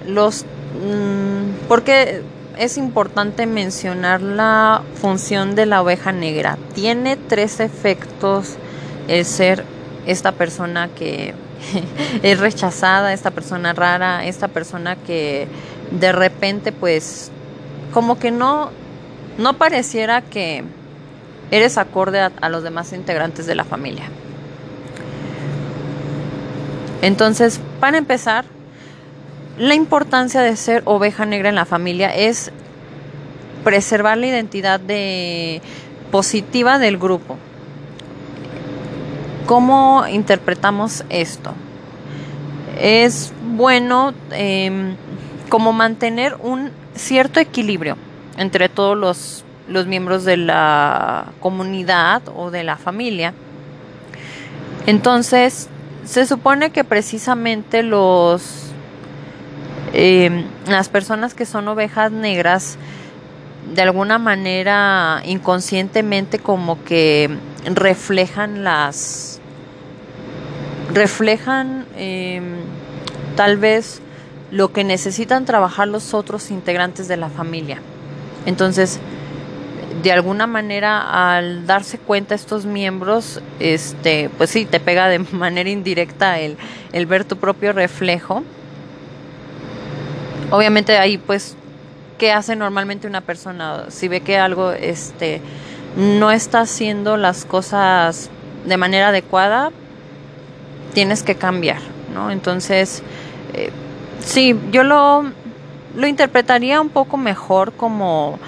los, 0.07 0.43
mm, 0.43 1.67
porque 1.67 2.21
es 2.57 2.77
importante 2.77 3.45
mencionar 3.45 4.21
la 4.21 4.81
función 4.95 5.55
de 5.55 5.65
la 5.65 5.81
oveja 5.81 6.11
negra. 6.11 6.57
Tiene 6.73 7.15
tres 7.15 7.59
efectos 7.59 8.55
el 9.07 9.25
ser 9.25 9.63
esta 10.05 10.31
persona 10.31 10.89
que 10.89 11.33
es 12.23 12.39
rechazada, 12.39 13.13
esta 13.13 13.31
persona 13.31 13.73
rara, 13.73 14.25
esta 14.25 14.47
persona 14.47 14.95
que 14.95 15.47
de 15.91 16.11
repente 16.11 16.71
pues 16.71 17.31
como 17.93 18.19
que 18.19 18.31
no, 18.31 18.71
no 19.37 19.57
pareciera 19.57 20.21
que 20.21 20.63
eres 21.51 21.77
acorde 21.77 22.19
a 22.19 22.49
los 22.49 22.63
demás 22.63 22.93
integrantes 22.93 23.45
de 23.45 23.55
la 23.55 23.63
familia. 23.63 24.05
Entonces, 27.01 27.59
para 27.79 27.97
empezar, 27.97 28.45
la 29.57 29.75
importancia 29.75 30.41
de 30.41 30.55
ser 30.55 30.83
oveja 30.85 31.25
negra 31.25 31.49
en 31.49 31.55
la 31.55 31.65
familia 31.65 32.15
es 32.15 32.51
preservar 33.63 34.17
la 34.17 34.27
identidad 34.27 34.79
de, 34.79 35.61
positiva 36.11 36.79
del 36.79 36.97
grupo. 36.97 37.37
¿Cómo 39.45 40.05
interpretamos 40.07 41.03
esto? 41.09 41.53
Es 42.79 43.33
bueno 43.55 44.13
em, 44.31 44.95
como 45.49 45.73
mantener 45.73 46.37
un 46.41 46.71
cierto 46.95 47.39
equilibrio 47.39 47.97
entre 48.37 48.69
todos 48.69 48.97
los, 48.97 49.43
los 49.67 49.87
miembros 49.87 50.23
de 50.23 50.37
la 50.37 51.25
comunidad 51.39 52.21
o 52.35 52.51
de 52.51 52.63
la 52.63 52.77
familia. 52.77 53.33
Entonces, 54.85 55.67
se 56.05 56.25
supone 56.25 56.71
que 56.71 56.83
precisamente 56.83 57.83
los 57.83 58.71
em, 59.93 60.45
las 60.67 60.89
personas 60.89 61.33
que 61.33 61.45
son 61.45 61.67
ovejas 61.67 62.11
negras 62.11 62.77
de 63.73 63.81
alguna 63.81 64.17
manera 64.17 65.21
inconscientemente 65.25 66.39
como 66.39 66.83
que 66.83 67.29
reflejan 67.65 68.63
las 68.63 69.39
reflejan 70.93 71.85
em, 71.95 72.61
tal 73.35 73.57
vez 73.57 74.01
lo 74.51 74.71
que 74.71 74.83
necesitan 74.83 75.45
trabajar 75.45 75.87
los 75.87 76.13
otros 76.13 76.49
integrantes 76.49 77.07
de 77.07 77.17
la 77.17 77.29
familia. 77.29 77.79
Entonces 78.45 78.99
de 80.03 80.11
alguna 80.11 80.47
manera 80.47 81.35
al 81.35 81.65
darse 81.65 81.97
cuenta 81.97 82.35
estos 82.35 82.65
miembros, 82.65 83.41
este, 83.59 84.29
pues 84.37 84.49
sí, 84.49 84.65
te 84.65 84.79
pega 84.79 85.07
de 85.07 85.19
manera 85.31 85.69
indirecta 85.69 86.39
el, 86.39 86.57
el 86.91 87.05
ver 87.05 87.25
tu 87.25 87.37
propio 87.37 87.73
reflejo. 87.73 88.43
Obviamente 90.51 90.97
ahí 90.97 91.17
pues, 91.17 91.55
¿qué 92.17 92.31
hace 92.31 92.55
normalmente 92.55 93.07
una 93.07 93.21
persona? 93.21 93.85
Si 93.89 94.07
ve 94.07 94.21
que 94.21 94.37
algo 94.37 94.71
este, 94.71 95.41
no 95.95 96.31
está 96.31 96.61
haciendo 96.61 97.17
las 97.17 97.45
cosas 97.45 98.29
de 98.65 98.77
manera 98.77 99.09
adecuada, 99.09 99.71
tienes 100.93 101.23
que 101.23 101.35
cambiar, 101.35 101.79
¿no? 102.13 102.31
Entonces, 102.31 103.03
eh, 103.53 103.71
sí, 104.19 104.55
yo 104.71 104.83
lo, 104.83 105.23
lo 105.95 106.07
interpretaría 106.07 106.81
un 106.81 106.89
poco 106.89 107.17
mejor 107.17 107.73
como 107.73 108.39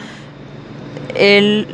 el, 1.15 1.67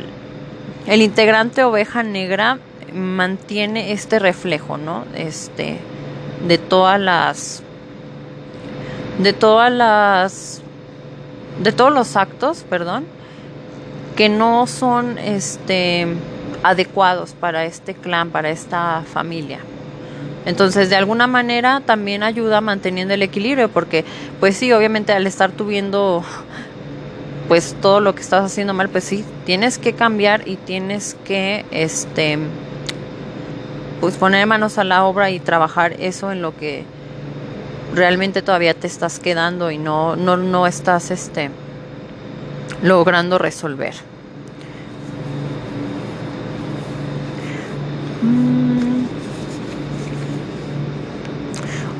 el 0.86 1.02
integrante 1.02 1.64
oveja 1.64 2.02
negra 2.02 2.58
mantiene 2.92 3.92
este 3.92 4.18
reflejo, 4.18 4.76
¿no? 4.76 5.04
Este, 5.14 5.78
de 6.46 6.58
todas 6.58 7.00
las, 7.00 7.62
de 9.18 9.32
todas 9.32 9.72
las, 9.72 10.62
de 11.62 11.72
todos 11.72 11.92
los 11.92 12.16
actos, 12.16 12.64
perdón, 12.68 13.04
que 14.16 14.28
no 14.28 14.66
son, 14.66 15.18
este, 15.18 16.06
adecuados 16.62 17.34
para 17.38 17.64
este 17.64 17.94
clan, 17.94 18.30
para 18.30 18.50
esta 18.50 19.02
familia. 19.12 19.60
Entonces, 20.46 20.88
de 20.88 20.96
alguna 20.96 21.26
manera 21.26 21.82
también 21.84 22.22
ayuda 22.22 22.60
manteniendo 22.60 23.14
el 23.14 23.22
equilibrio, 23.22 23.68
porque, 23.68 24.04
pues 24.40 24.56
sí, 24.56 24.72
obviamente 24.72 25.12
al 25.12 25.26
estar 25.26 25.50
tuviendo 25.52 26.24
pues 27.48 27.74
todo 27.80 28.00
lo 28.00 28.14
que 28.14 28.20
estás 28.20 28.44
haciendo 28.44 28.74
mal, 28.74 28.90
pues 28.90 29.04
sí, 29.04 29.24
tienes 29.46 29.78
que 29.78 29.94
cambiar 29.94 30.46
y 30.46 30.56
tienes 30.56 31.16
que, 31.24 31.64
este, 31.70 32.38
pues 34.00 34.16
poner 34.16 34.46
manos 34.46 34.76
a 34.76 34.84
la 34.84 35.04
obra 35.04 35.30
y 35.30 35.40
trabajar 35.40 35.94
eso 35.98 36.30
en 36.30 36.42
lo 36.42 36.54
que 36.54 36.84
realmente 37.94 38.42
todavía 38.42 38.74
te 38.74 38.86
estás 38.86 39.18
quedando 39.18 39.70
y 39.70 39.78
no, 39.78 40.14
no, 40.14 40.36
no 40.36 40.66
estás, 40.66 41.10
este, 41.10 41.50
logrando 42.82 43.38
resolver. 43.38 43.94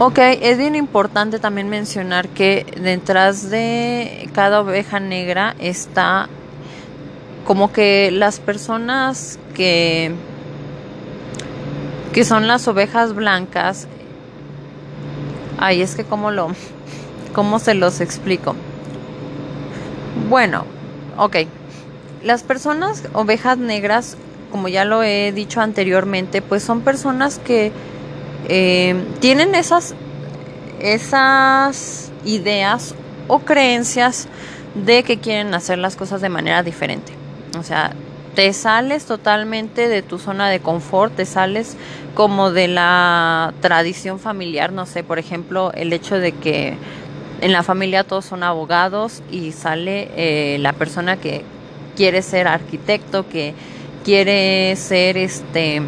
Ok, 0.00 0.18
es 0.18 0.58
bien 0.58 0.76
importante 0.76 1.38
también 1.38 1.68
mencionar 1.68 2.28
que 2.28 2.64
detrás 2.80 3.50
de 3.50 4.30
cada 4.32 4.61
oveja 4.61 5.00
negra 5.00 5.56
está 5.58 6.28
como 7.44 7.72
que 7.72 8.11
las 8.12 8.38
personas 8.38 9.38
que, 9.54 10.12
que 12.12 12.24
son 12.24 12.46
las 12.46 12.68
ovejas 12.68 13.14
blancas 13.14 13.88
Ay, 15.58 15.82
es 15.82 15.96
que 15.96 16.04
cómo 16.04 16.30
lo... 16.30 16.52
¿Cómo 17.34 17.58
se 17.58 17.74
los 17.74 18.00
explico? 18.00 18.54
Bueno, 20.28 20.64
ok. 21.16 21.37
Las 22.22 22.42
personas 22.42 23.04
ovejas 23.12 23.58
negras, 23.58 24.16
como 24.50 24.68
ya 24.68 24.84
lo 24.84 25.02
he 25.02 25.32
dicho 25.32 25.61
anteriormente, 25.61 26.42
pues 26.42 26.62
son 26.62 26.80
personas 26.80 27.38
que 27.38 27.72
eh, 28.48 28.94
tienen 29.20 29.55
esas, 29.55 29.94
esas 30.81 32.12
ideas 32.24 32.94
o 33.27 33.40
creencias 33.40 34.29
de 34.74 35.03
que 35.03 35.18
quieren 35.18 35.55
hacer 35.55 35.79
las 35.79 35.96
cosas 35.96 36.20
de 36.20 36.29
manera 36.29 36.62
diferente. 36.62 37.12
O 37.59 37.62
sea, 37.62 37.92
te 38.35 38.53
sales 38.53 39.05
totalmente 39.05 39.88
de 39.88 40.03
tu 40.03 40.18
zona 40.18 40.48
de 40.48 40.61
confort, 40.61 41.14
te 41.16 41.27
sales 41.27 41.77
como 42.14 42.53
de 42.53 42.68
la 42.68 43.53
tradición 43.61 44.20
familiar, 44.20 44.72
no 44.72 44.87
sé, 44.87 45.03
por 45.03 45.18
ejemplo, 45.18 45.72
el 45.72 45.92
hecho 45.92 46.18
de 46.18 46.33
que 46.33 46.77
en 47.40 47.53
la 47.53 47.62
familia 47.62 48.05
todos 48.05 48.24
son 48.24 48.42
abogados 48.42 49.22
y 49.31 49.53
sale 49.53 50.11
eh, 50.16 50.59
la 50.61 50.72
persona 50.72 51.16
que 51.16 51.44
quiere 51.96 52.22
ser 52.22 52.46
arquitecto, 52.46 53.29
que 53.29 53.55
quiere 54.05 54.74
ser 54.77 55.16
este 55.16 55.83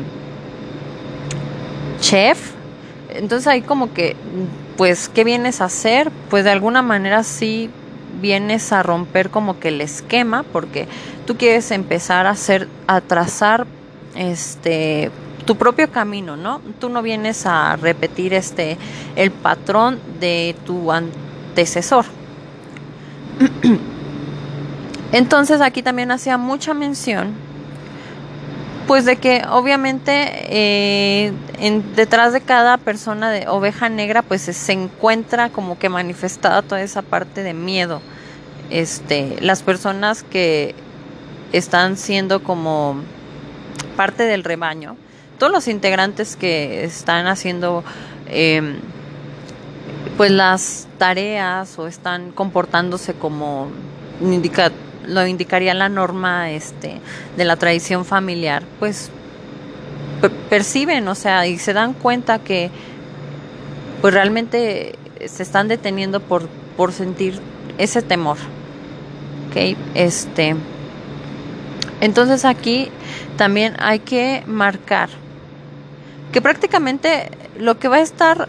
chef. 2.00 2.52
Entonces 3.10 3.46
ahí 3.46 3.62
como 3.62 3.92
que, 3.92 4.16
pues, 4.76 5.08
¿qué 5.08 5.24
vienes 5.24 5.60
a 5.60 5.66
hacer? 5.66 6.10
Pues 6.28 6.44
de 6.44 6.50
alguna 6.50 6.82
manera 6.82 7.22
sí 7.24 7.70
vienes 8.20 8.72
a 8.72 8.82
romper 8.82 9.30
como 9.30 9.58
que 9.58 9.68
el 9.68 9.80
esquema, 9.80 10.44
porque 10.52 10.86
tú 11.26 11.36
quieres 11.36 11.70
empezar 11.70 12.26
a 12.26 12.30
hacer, 12.30 12.68
a 12.86 13.00
trazar 13.00 13.66
este 14.16 15.10
tu 15.44 15.56
propio 15.56 15.90
camino, 15.90 16.36
¿no? 16.36 16.60
Tú 16.78 16.88
no 16.88 17.02
vienes 17.02 17.46
a 17.46 17.74
repetir 17.76 18.34
este 18.34 18.76
el 19.16 19.30
patrón 19.30 19.98
de 20.20 20.54
tu 20.66 20.92
antecesor. 20.92 22.04
Entonces 25.12 25.60
aquí 25.60 25.82
también 25.82 26.12
hacía 26.12 26.38
mucha 26.38 26.72
mención, 26.72 27.34
pues 28.90 29.05
de 29.05 29.18
que 29.18 29.44
obviamente 29.48 30.11
eh, 30.48 31.33
en, 31.61 31.94
detrás 31.94 32.33
de 32.33 32.40
cada 32.40 32.76
persona 32.76 33.31
de 33.31 33.46
oveja 33.46 33.88
negra, 33.88 34.22
pues 34.22 34.42
se 34.42 34.72
encuentra 34.72 35.50
como 35.50 35.79
que 35.79 35.88
manifestada 35.88 36.61
toda 36.62 36.83
esa 36.83 37.00
parte 37.00 37.44
de 37.44 37.55
miedo. 37.55 38.03
Este, 38.68 39.37
las 39.42 39.62
personas 39.62 40.24
que 40.24 40.74
están 41.53 41.96
siendo 41.96 42.42
como 42.42 42.96
parte 43.96 44.24
del 44.24 44.42
rebaño, 44.42 44.96
todos 45.38 45.53
los 45.53 45.68
integrantes 45.68 46.35
que 46.35 46.83
están 46.83 47.29
haciendo 47.29 47.85
em, 48.26 48.81
pues 50.16 50.33
las 50.33 50.88
tareas 50.98 51.79
o 51.79 51.87
están 51.87 52.33
comportándose 52.33 53.14
como 53.14 53.68
indica, 54.20 54.72
lo 55.06 55.26
indicaría 55.26 55.74
la 55.74 55.88
norma 55.88 56.50
este 56.50 57.00
de 57.36 57.44
la 57.44 57.56
tradición 57.56 58.04
familiar, 58.04 58.62
pues 58.78 59.10
perciben, 60.50 61.08
o 61.08 61.14
sea, 61.14 61.46
y 61.46 61.58
se 61.58 61.72
dan 61.72 61.94
cuenta 61.94 62.40
que 62.40 62.70
pues 64.00 64.14
realmente 64.14 64.94
se 65.26 65.42
están 65.42 65.68
deteniendo 65.68 66.20
por, 66.20 66.48
por 66.76 66.92
sentir 66.92 67.40
ese 67.78 68.02
temor. 68.02 68.36
¿Ok? 69.48 69.76
Este. 69.94 70.56
Entonces 72.00 72.44
aquí 72.44 72.88
también 73.36 73.74
hay 73.78 73.98
que 73.98 74.42
marcar 74.46 75.10
que 76.32 76.40
prácticamente 76.40 77.30
lo 77.58 77.78
que 77.78 77.88
va 77.88 77.96
a 77.96 78.00
estar 78.00 78.48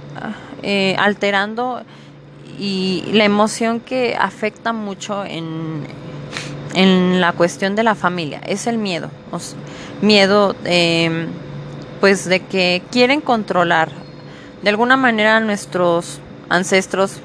eh, 0.63 0.95
alterando 0.99 1.81
y 2.59 3.03
la 3.11 3.25
emoción 3.25 3.79
que 3.79 4.15
afecta 4.17 4.71
mucho 4.71 5.25
en, 5.25 5.83
en 6.73 7.21
la 7.21 7.33
cuestión 7.33 7.75
de 7.75 7.83
la 7.83 7.95
familia 7.95 8.41
es 8.45 8.67
el 8.67 8.77
miedo. 8.77 9.09
miedo 10.01 10.55
eh, 10.65 11.27
pues 11.99 12.25
de 12.25 12.39
que 12.41 12.81
quieren 12.91 13.21
controlar 13.21 13.89
de 14.61 14.69
alguna 14.69 14.97
manera 14.97 15.39
nuestros 15.39 16.19
ancestros 16.49 17.19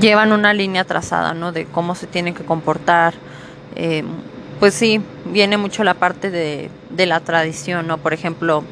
llevan 0.00 0.32
una 0.32 0.52
línea 0.54 0.84
trazada, 0.84 1.34
¿no? 1.34 1.52
De 1.52 1.66
cómo 1.66 1.94
se 1.94 2.06
tienen 2.06 2.34
que 2.34 2.44
comportar. 2.44 3.14
Eh, 3.76 4.04
pues 4.58 4.74
sí, 4.74 5.00
viene 5.24 5.56
mucho 5.56 5.84
la 5.84 5.94
parte 5.94 6.30
de, 6.30 6.70
de 6.90 7.06
la 7.06 7.20
tradición, 7.20 7.86
¿no? 7.86 7.98
Por 7.98 8.12
ejemplo, 8.12 8.64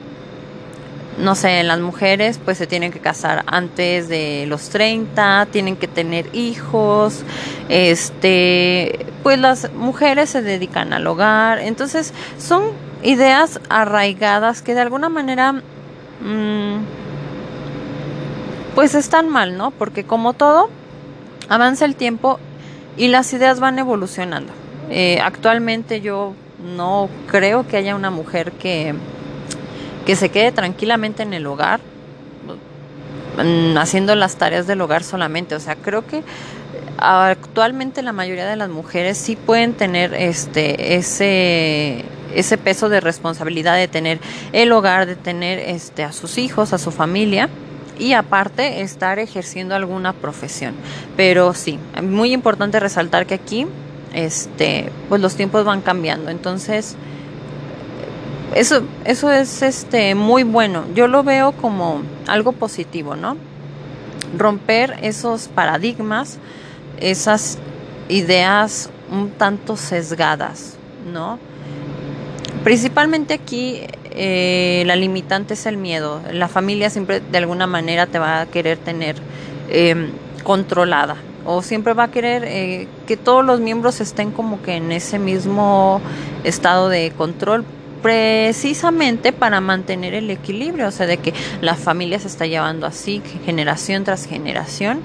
no 1.19 1.35
sé, 1.35 1.63
las 1.63 1.81
mujeres 1.81 2.39
pues 2.45 2.59
se 2.59 2.67
tienen 2.67 2.93
que 2.93 3.01
casar 3.01 3.45
antes 3.47 4.09
de 4.09 4.45
los 4.47 4.69
30, 4.71 5.49
tienen 5.51 5.77
que 5.77 5.89
tener 5.89 6.35
hijos, 6.35 7.25
este, 7.69 9.07
pues 9.23 9.39
las 9.39 9.73
mujeres 9.73 10.31
se 10.31 10.43
dedican 10.43 10.93
al 10.93 11.07
hogar, 11.07 11.59
entonces 11.59 12.15
son 12.39 12.65
ideas 13.03 13.61
arraigadas 13.69 14.63
que 14.63 14.75
de 14.75 14.81
alguna 14.81 15.09
manera 15.09 15.53
mmm, 15.53 16.79
pues 18.75 18.95
están 18.95 19.29
mal, 19.29 19.57
¿no? 19.57 19.73
Porque 19.73 20.05
como 20.05 20.35
todo, 20.35 20.71
avanza 21.49 21.85
el 21.85 21.97
tiempo 21.97 22.39
y 22.97 23.09
las 23.09 23.33
ideas 23.33 23.59
van 23.61 23.79
evolucionando. 23.79 24.53
Eh, 24.91 25.21
actualmente 25.23 26.01
yo 26.01 26.35
no 26.77 27.09
creo 27.29 27.67
que 27.67 27.77
haya 27.77 27.95
una 27.95 28.11
mujer 28.11 28.53
que, 28.53 28.95
que 30.09 30.17
se 30.17 30.31
quede 30.31 30.53
tranquilamente 30.53 31.23
en 31.23 31.35
el 31.35 31.47
hogar 31.47 31.81
mm, 33.37 33.77
haciendo 33.77 34.15
las 34.15 34.37
tareas 34.37 34.67
del 34.67 34.81
hogar 34.81 35.05
solamente. 35.05 35.55
O 35.55 35.61
sea, 35.61 35.77
creo 35.77 36.07
que 36.07 36.23
actualmente 36.97 38.01
la 38.01 38.15
mayoría 38.15 38.47
de 38.47 38.57
las 38.57 38.71
mujeres 38.71 39.19
sí 39.19 39.37
pueden 39.37 39.75
tener 39.75 40.15
este 40.15 40.97
ese 40.97 42.07
ese 42.35 42.57
peso 42.57 42.89
de 42.89 43.01
responsabilidad 43.01 43.77
de 43.77 43.87
tener 43.87 44.19
el 44.55 44.73
hogar, 44.73 45.05
de 45.05 45.15
tener 45.15 45.59
este 45.59 46.05
a 46.05 46.13
sus 46.13 46.39
hijos, 46.39 46.73
a 46.73 46.79
su 46.79 46.91
familia 46.91 47.51
y 47.99 48.15
aparte 48.15 48.81
estar 48.81 49.19
ejerciendo 49.19 49.75
alguna 49.75 50.15
profesión. 50.15 50.75
Pero 51.19 51.53
sí, 51.53 51.79
muy 52.03 52.33
importante 52.33 52.81
resaltar 52.81 53.27
que 53.27 53.35
aquí 53.35 53.67
este 54.15 54.91
pues 55.11 55.21
los 55.21 55.35
tiempos 55.35 55.67
van 55.67 55.83
cambiando, 55.83 56.31
entonces 56.31 56.97
eso 58.55 58.83
eso 59.05 59.31
es 59.31 59.63
este 59.63 60.15
muy 60.15 60.43
bueno. 60.43 60.85
Yo 60.95 61.09
lo 61.09 61.23
veo 61.23 61.53
como 61.53 62.03
algo 62.27 62.53
positivo, 62.53 63.17
¿no? 63.17 63.37
Romper 64.37 64.99
esos 65.03 65.49
paradigmas, 65.49 66.39
esas 67.01 67.59
ideas 68.09 68.91
un 69.11 69.31
tanto 69.31 69.77
sesgadas, 69.77 70.77
¿no? 71.13 71.39
Principalmente 72.65 73.35
aquí 73.35 73.81
eh, 74.11 74.83
la 74.87 74.97
limitante 74.97 75.55
es 75.55 75.67
el 75.67 75.77
miedo. 75.77 76.21
La 76.33 76.49
familia 76.49 76.91
siempre 76.91 77.21
de 77.21 77.39
alguna 77.39 77.67
manera 77.67 78.07
te 78.07 78.19
va 78.19 78.41
a 78.41 78.47
querer 78.47 78.79
tener 78.79 79.17
em, 79.71 80.11
controlada 80.43 81.17
o 81.47 81.63
siempre 81.63 81.95
va 81.95 82.05
a 82.05 82.11
querer 82.11 82.45
eh, 82.45 82.89
que 83.07 83.17
todos 83.17 83.45
los 83.45 83.61
miembros 83.61 84.01
estén 84.01 84.33
como 84.33 84.61
que 84.61 84.77
en 84.77 84.93
ese 84.93 85.19
mismo 85.19 86.01
estado 86.45 86.89
de 86.89 87.11
control 87.17 87.65
precisamente 88.03 89.33
para 89.33 89.61
mantener 89.61 90.15
el 90.15 90.31
equilibrio, 90.31 90.89
o 90.89 90.91
sea, 90.91 91.07
de 91.07 91.19
que 91.19 91.35
la 91.61 91.75
familia 91.75 92.19
se 92.19 92.29
está 92.29 92.47
llevando 92.47 92.87
así 92.87 93.23
generación 93.45 94.05
tras 94.05 94.27
generación 94.27 95.01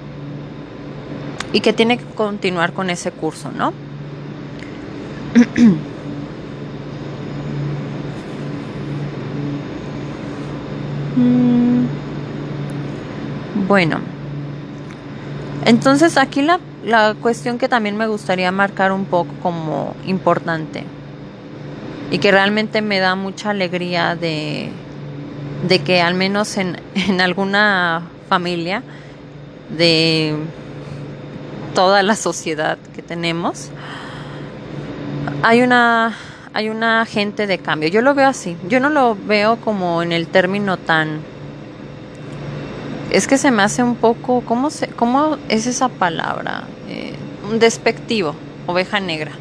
y 1.51 1.61
que 1.61 1.73
tiene 1.73 1.97
que 1.97 2.05
continuar 2.05 2.73
con 2.73 2.89
ese 2.89 3.11
curso, 3.11 3.51
¿no? 3.51 3.73
Mm. 11.15 11.85
Bueno, 13.67 13.99
entonces 15.63 16.17
aquí 16.17 16.41
la, 16.41 16.59
la 16.83 17.13
cuestión 17.13 17.59
que 17.59 17.69
también 17.69 17.95
me 17.97 18.07
gustaría 18.07 18.51
marcar 18.51 18.91
un 18.91 19.05
poco 19.05 19.31
como 19.43 19.95
importante 20.07 20.85
y 22.13 22.19
que 22.19 22.31
realmente 22.31 22.83
me 22.83 22.99
da 22.99 23.15
mucha 23.15 23.49
alegría 23.49 24.15
de, 24.15 24.69
de 25.67 25.79
que 25.79 25.99
al 25.99 26.13
menos 26.13 26.57
en, 26.57 26.79
en 26.95 27.21
alguna 27.21 28.03
familia 28.29 28.83
de 29.75 30.35
toda 31.73 32.03
la 32.03 32.15
sociedad 32.15 32.77
que 32.95 33.01
tenemos 33.01 33.69
hay 35.41 35.63
una 35.63 36.15
hay 36.53 36.69
un 36.69 36.83
agente 36.83 37.47
de 37.47 37.57
cambio. 37.57 37.89
Yo 37.89 38.03
lo 38.03 38.13
veo 38.13 38.27
así. 38.27 38.55
Yo 38.69 38.79
no 38.79 38.91
lo 38.91 39.15
veo 39.15 39.55
como 39.55 40.03
en 40.03 40.11
el 40.11 40.27
término 40.27 40.77
tan... 40.77 41.21
Es 43.09 43.27
que 43.27 43.39
se 43.39 43.49
me 43.49 43.63
hace 43.63 43.81
un 43.81 43.95
poco... 43.95 44.41
¿Cómo, 44.41 44.69
se, 44.69 44.87
cómo 44.89 45.39
es 45.49 45.65
esa 45.65 45.89
palabra? 45.89 46.65
Eh, 46.87 47.15
un 47.49 47.57
despectivo, 47.57 48.35
oveja 48.67 48.99
negra. 48.99 49.31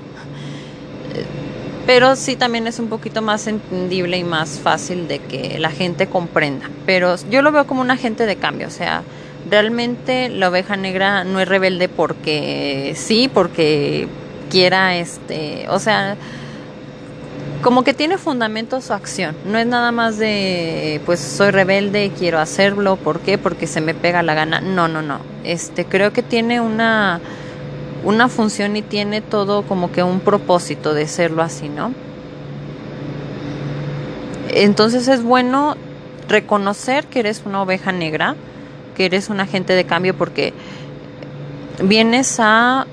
Pero 1.93 2.17
sí 2.17 2.37
también 2.37 2.67
es 2.67 2.79
un 2.79 2.89
poquito 2.89 3.21
más 3.21 3.47
entendible 3.47 4.17
y 4.17 4.25
más 4.25 4.59
fácil 4.59 5.09
de 5.09 5.19
que 5.19 5.59
la 5.59 5.71
gente 5.71 6.07
comprenda. 6.07 6.71
Pero 6.87 7.17
yo 7.31 7.43
lo 7.43 7.53
veo 7.53 7.67
como 7.67 7.83
un 7.83 7.91
agente 7.91 8.25
de 8.25 8.37
cambio, 8.37 8.69
o 8.69 8.71
sea, 8.71 9.03
realmente 9.51 10.31
la 10.31 10.49
oveja 10.49 10.75
negra 10.75 11.25
no 11.25 11.39
es 11.39 11.47
rebelde 11.47 11.91
porque 11.91 12.95
sí, 12.97 13.29
porque 13.29 14.09
quiera, 14.51 14.97
este, 14.97 15.67
o 15.69 15.79
sea, 15.79 16.17
como 17.61 17.85
que 17.85 17.93
tiene 17.93 18.17
fundamento 18.17 18.81
su 18.81 18.95
acción. 18.95 19.37
No 19.45 19.59
es 19.59 19.67
nada 19.67 19.93
más 19.93 20.17
de, 20.17 20.99
pues 21.05 21.21
soy 21.21 21.51
rebelde 21.51 22.07
y 22.07 22.09
quiero 22.09 22.39
hacerlo. 22.39 22.97
¿Por 22.97 23.21
qué? 23.21 23.37
Porque 23.37 23.67
se 23.67 23.83
me 23.83 23.93
pega 23.93 24.23
la 24.23 24.33
gana. 24.33 24.63
No, 24.63 24.89
no, 24.89 25.03
no. 25.03 25.19
Este, 25.45 25.85
creo 25.85 26.11
que 26.11 26.23
tiene 26.23 26.59
una 26.59 27.21
una 28.05 28.29
función 28.29 28.77
y 28.77 28.83
tiene 28.83 29.21
todo 29.21 29.63
como 29.63 29.93
que 29.93 30.03
un 30.03 30.21
propósito 30.21 30.95
de 30.95 31.07
serlo 31.07 31.43
así, 31.43 31.69
¿no? 31.69 31.93
Entonces 34.49 35.09
es 35.09 35.23
bueno 35.23 35.77
reconocer 36.29 37.07
que 37.07 37.21
eres 37.21 37.43
una 37.45 37.63
oveja 37.63 37.93
negra, 37.93 38.37
que 38.97 39.07
eres 39.07 39.31
un 39.31 39.41
agente 39.41 39.75
de 39.75 39.85
cambio 39.85 40.17
porque 40.17 40.53
vienes 41.83 42.39
a 42.39 42.87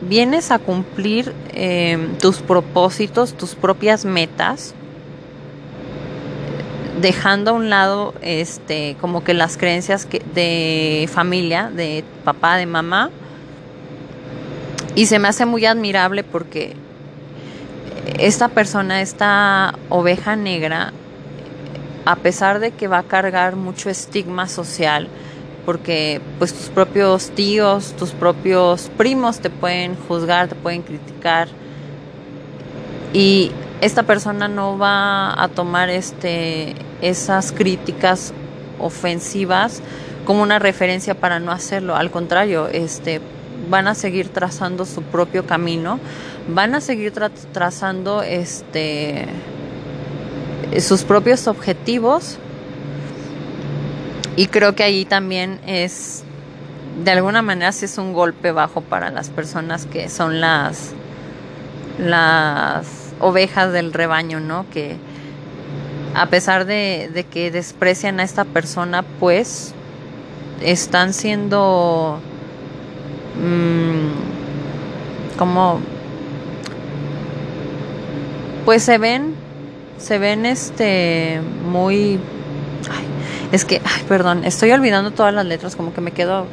vienes 0.00 0.52
a 0.52 0.60
cumplir 0.60 1.34
em, 1.52 2.16
tus 2.18 2.38
propósitos, 2.38 3.34
tus 3.34 3.56
propias 3.56 4.04
metas, 4.04 4.74
dejando 7.00 7.50
a 7.50 7.54
un 7.54 7.70
lado 7.70 8.14
este 8.22 8.96
como 9.00 9.24
que 9.24 9.34
las 9.34 9.56
creencias 9.56 10.06
que, 10.06 10.22
de 10.34 11.08
familia, 11.12 11.70
de 11.74 12.04
papá, 12.24 12.56
de 12.56 12.66
mamá, 12.66 13.10
y 14.98 15.06
se 15.06 15.20
me 15.20 15.28
hace 15.28 15.46
muy 15.46 15.64
admirable 15.64 16.24
porque 16.24 16.74
esta 18.18 18.48
persona, 18.48 19.00
esta 19.00 19.76
oveja 19.90 20.34
negra, 20.34 20.92
a 22.04 22.16
pesar 22.16 22.58
de 22.58 22.72
que 22.72 22.88
va 22.88 22.98
a 22.98 23.02
cargar 23.04 23.54
mucho 23.54 23.90
estigma 23.90 24.48
social, 24.48 25.06
porque 25.64 26.20
pues 26.40 26.52
tus 26.52 26.68
propios 26.70 27.30
tíos, 27.30 27.94
tus 27.96 28.10
propios 28.10 28.90
primos 28.96 29.38
te 29.38 29.50
pueden 29.50 29.94
juzgar, 29.94 30.48
te 30.48 30.56
pueden 30.56 30.82
criticar 30.82 31.46
y 33.12 33.52
esta 33.80 34.02
persona 34.02 34.48
no 34.48 34.78
va 34.78 35.40
a 35.40 35.46
tomar 35.46 35.90
este 35.90 36.74
esas 37.02 37.52
críticas 37.52 38.32
ofensivas 38.80 39.80
como 40.24 40.42
una 40.42 40.58
referencia 40.58 41.14
para 41.14 41.38
no 41.38 41.52
hacerlo, 41.52 41.94
al 41.94 42.10
contrario, 42.10 42.66
este 42.66 43.20
van 43.68 43.88
a 43.88 43.94
seguir 43.94 44.28
trazando 44.28 44.84
su 44.84 45.02
propio 45.02 45.46
camino, 45.46 45.98
van 46.48 46.74
a 46.74 46.80
seguir 46.80 47.12
trazando 47.52 48.22
este 48.22 49.26
sus 50.80 51.02
propios 51.02 51.46
objetivos 51.46 52.38
y 54.36 54.46
creo 54.46 54.74
que 54.74 54.82
ahí 54.82 55.04
también 55.04 55.58
es 55.66 56.24
de 57.02 57.10
alguna 57.10 57.42
manera 57.42 57.72
sí 57.72 57.86
es 57.86 57.96
un 57.98 58.12
golpe 58.12 58.52
bajo 58.52 58.80
para 58.80 59.10
las 59.10 59.30
personas 59.30 59.86
que 59.86 60.08
son 60.08 60.40
las 60.40 60.92
las 61.98 62.86
ovejas 63.20 63.72
del 63.72 63.92
rebaño, 63.92 64.40
¿no? 64.40 64.66
Que 64.70 64.96
a 66.14 66.26
pesar 66.26 66.64
de, 66.64 67.10
de 67.12 67.24
que 67.24 67.50
desprecian 67.50 68.20
a 68.20 68.22
esta 68.22 68.44
persona, 68.44 69.02
pues 69.20 69.74
están 70.62 71.12
siendo 71.12 72.20
mmm, 73.38 75.36
como 75.38 75.80
pues 78.64 78.82
se 78.82 78.98
ven 78.98 79.34
se 79.98 80.18
ven 80.18 80.46
este 80.46 81.40
muy 81.64 82.20
es 83.52 83.64
que 83.64 83.80
ay, 83.84 84.02
perdón 84.08 84.44
estoy 84.44 84.72
olvidando 84.72 85.10
todas 85.10 85.32
las 85.32 85.46
letras 85.46 85.74
como 85.74 85.94
que 85.94 86.00
me 86.00 86.10
quedo 86.12 86.46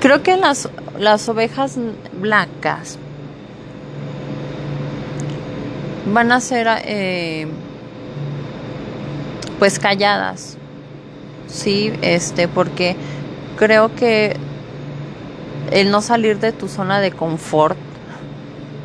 creo 0.00 0.22
que 0.22 0.36
las 0.36 0.68
las 0.98 1.28
ovejas 1.28 1.78
blancas 2.12 2.98
van 6.06 6.30
a 6.30 6.40
ser 6.40 6.68
eh, 6.84 7.48
pues 9.58 9.78
calladas 9.78 10.56
sí 11.48 11.92
este 12.02 12.48
porque 12.48 12.96
creo 13.56 13.94
que 13.94 14.36
el 15.70 15.90
no 15.90 16.00
salir 16.02 16.38
de 16.38 16.52
tu 16.52 16.68
zona 16.68 17.00
de 17.00 17.12
confort, 17.12 17.76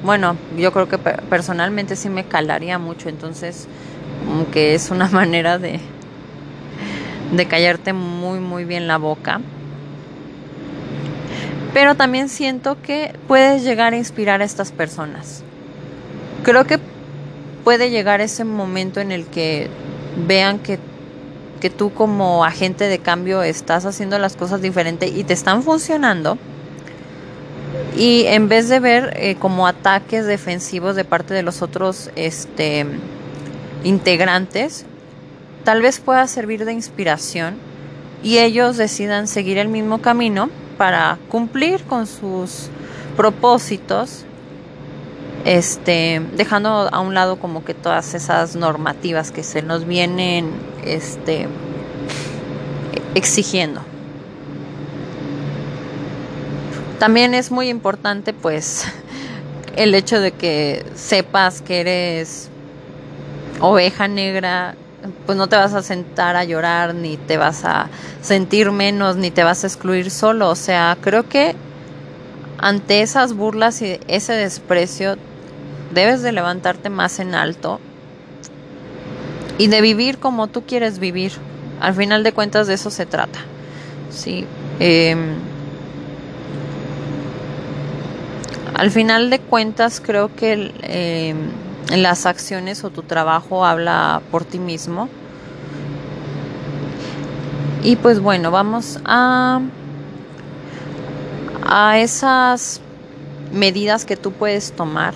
bueno, 0.04 0.36
yo 0.58 0.72
creo 0.74 0.90
que 0.90 0.98
personalmente 0.98 1.96
sí 1.96 2.10
me 2.10 2.26
calaría 2.26 2.80
mucho, 2.80 3.10
entonces 3.10 3.68
como 4.26 4.50
que 4.50 4.74
es 4.74 4.90
una 4.90 5.08
manera 5.12 5.58
de, 5.58 5.80
de 7.32 7.46
callarte 7.48 7.94
muy, 7.94 8.40
muy 8.40 8.66
bien 8.66 8.88
la 8.88 8.98
boca. 8.98 9.42
Pero 11.74 11.96
también 11.96 12.28
siento 12.28 12.82
que 12.82 13.16
puedes 13.28 13.64
llegar 13.64 13.94
a 13.94 13.98
inspirar 13.98 14.42
a 14.42 14.46
estas 14.46 14.72
personas. 14.74 15.44
Creo 16.44 16.66
que 16.66 16.80
puede 17.64 17.90
llegar 17.90 18.20
ese 18.20 18.44
momento 18.44 19.00
en 19.00 19.12
el 19.12 19.26
que 19.26 19.70
vean 20.28 20.60
que, 20.60 20.80
que 21.62 21.70
tú 21.70 21.94
como 21.94 22.44
agente 22.44 22.88
de 22.88 23.00
cambio 23.00 23.42
estás 23.44 23.86
haciendo 23.86 24.20
las 24.20 24.36
cosas 24.36 24.62
diferente 24.62 25.08
y 25.08 25.24
te 25.24 25.34
están 25.34 25.64
funcionando 25.64 26.38
y 27.96 28.24
en 28.28 28.48
vez 28.48 28.70
de 28.70 28.80
ver 28.80 29.14
eh, 29.16 29.36
como 29.36 29.68
ataques 29.68 30.26
defensivos 30.26 30.96
de 30.96 31.04
parte 31.04 31.34
de 31.34 31.44
los 31.44 31.62
otros 31.62 32.10
este, 32.16 32.86
integrantes, 33.84 34.86
tal 35.64 35.82
vez 35.82 36.00
pueda 36.00 36.26
servir 36.28 36.66
de 36.66 36.74
inspiración 36.74 37.56
y 38.24 38.38
ellos 38.38 38.78
decidan 38.78 39.28
seguir 39.28 39.58
el 39.58 39.68
mismo 39.68 40.02
camino 40.02 40.50
para 40.78 41.18
cumplir 41.28 41.84
con 41.84 42.08
sus 42.08 42.70
propósitos, 43.18 44.26
este, 45.44 46.22
dejando 46.36 46.90
a 46.92 47.00
un 47.02 47.14
lado 47.14 47.40
como 47.40 47.66
que 47.66 47.74
todas 47.74 48.14
esas 48.14 48.56
normativas 48.56 49.32
que 49.32 49.44
se 49.44 49.62
nos 49.62 49.86
vienen 49.86 50.52
este, 50.86 51.48
exigiendo. 53.16 53.91
También 57.02 57.34
es 57.34 57.50
muy 57.50 57.70
importante 57.70 58.32
pues 58.32 58.86
el 59.76 59.96
hecho 59.96 60.20
de 60.20 60.34
que 60.34 60.86
sepas 60.94 61.64
que 61.64 61.80
eres 61.82 62.52
oveja 63.60 64.08
negra, 64.08 64.76
pues 65.26 65.36
no 65.36 65.50
te 65.50 65.56
vas 65.56 65.74
a 65.74 65.82
sentar 65.82 66.36
a 66.36 66.44
llorar, 66.44 66.94
ni 66.94 67.18
te 67.18 67.38
vas 67.38 67.66
a 67.66 67.90
sentir 68.22 68.72
menos, 68.72 69.16
ni 69.16 69.32
te 69.32 69.44
vas 69.44 69.64
a 69.64 69.68
excluir 69.68 70.12
solo. 70.12 70.48
O 70.48 70.56
sea, 70.56 70.96
creo 71.02 71.28
que 71.28 71.56
ante 72.60 73.02
esas 73.02 73.34
burlas 73.34 73.82
y 73.82 74.00
ese 74.08 74.34
desprecio, 74.34 75.16
debes 75.96 76.22
de 76.22 76.32
levantarte 76.34 76.92
más 76.92 77.18
en 77.18 77.34
alto 77.34 77.80
y 79.58 79.70
de 79.70 79.82
vivir 79.82 80.20
como 80.20 80.46
tú 80.46 80.68
quieres 80.68 81.00
vivir. 81.00 81.32
Al 81.80 81.96
final 81.96 82.22
de 82.22 82.32
cuentas 82.32 82.68
de 82.68 82.76
eso 82.76 82.92
se 82.92 83.08
trata. 83.08 83.40
Sí. 84.12 84.46
Eh, 84.80 85.16
Al 88.82 88.90
final 88.90 89.30
de 89.30 89.38
cuentas, 89.38 90.02
creo 90.04 90.36
que 90.36 90.74
eh, 90.82 91.36
las 91.96 92.26
acciones 92.26 92.84
o 92.84 92.90
tu 92.90 93.04
trabajo 93.04 93.64
habla 93.64 94.24
por 94.32 94.44
ti 94.44 94.58
mismo. 94.58 95.08
Y 97.84 97.96
pues 97.98 98.20
bueno, 98.20 98.50
vamos 98.50 99.00
a, 99.06 99.62
a 101.64 102.00
esas 102.00 102.82
medidas 103.54 104.04
que 104.04 104.18
tú 104.18 104.32
puedes 104.32 104.72
tomar. 104.72 105.14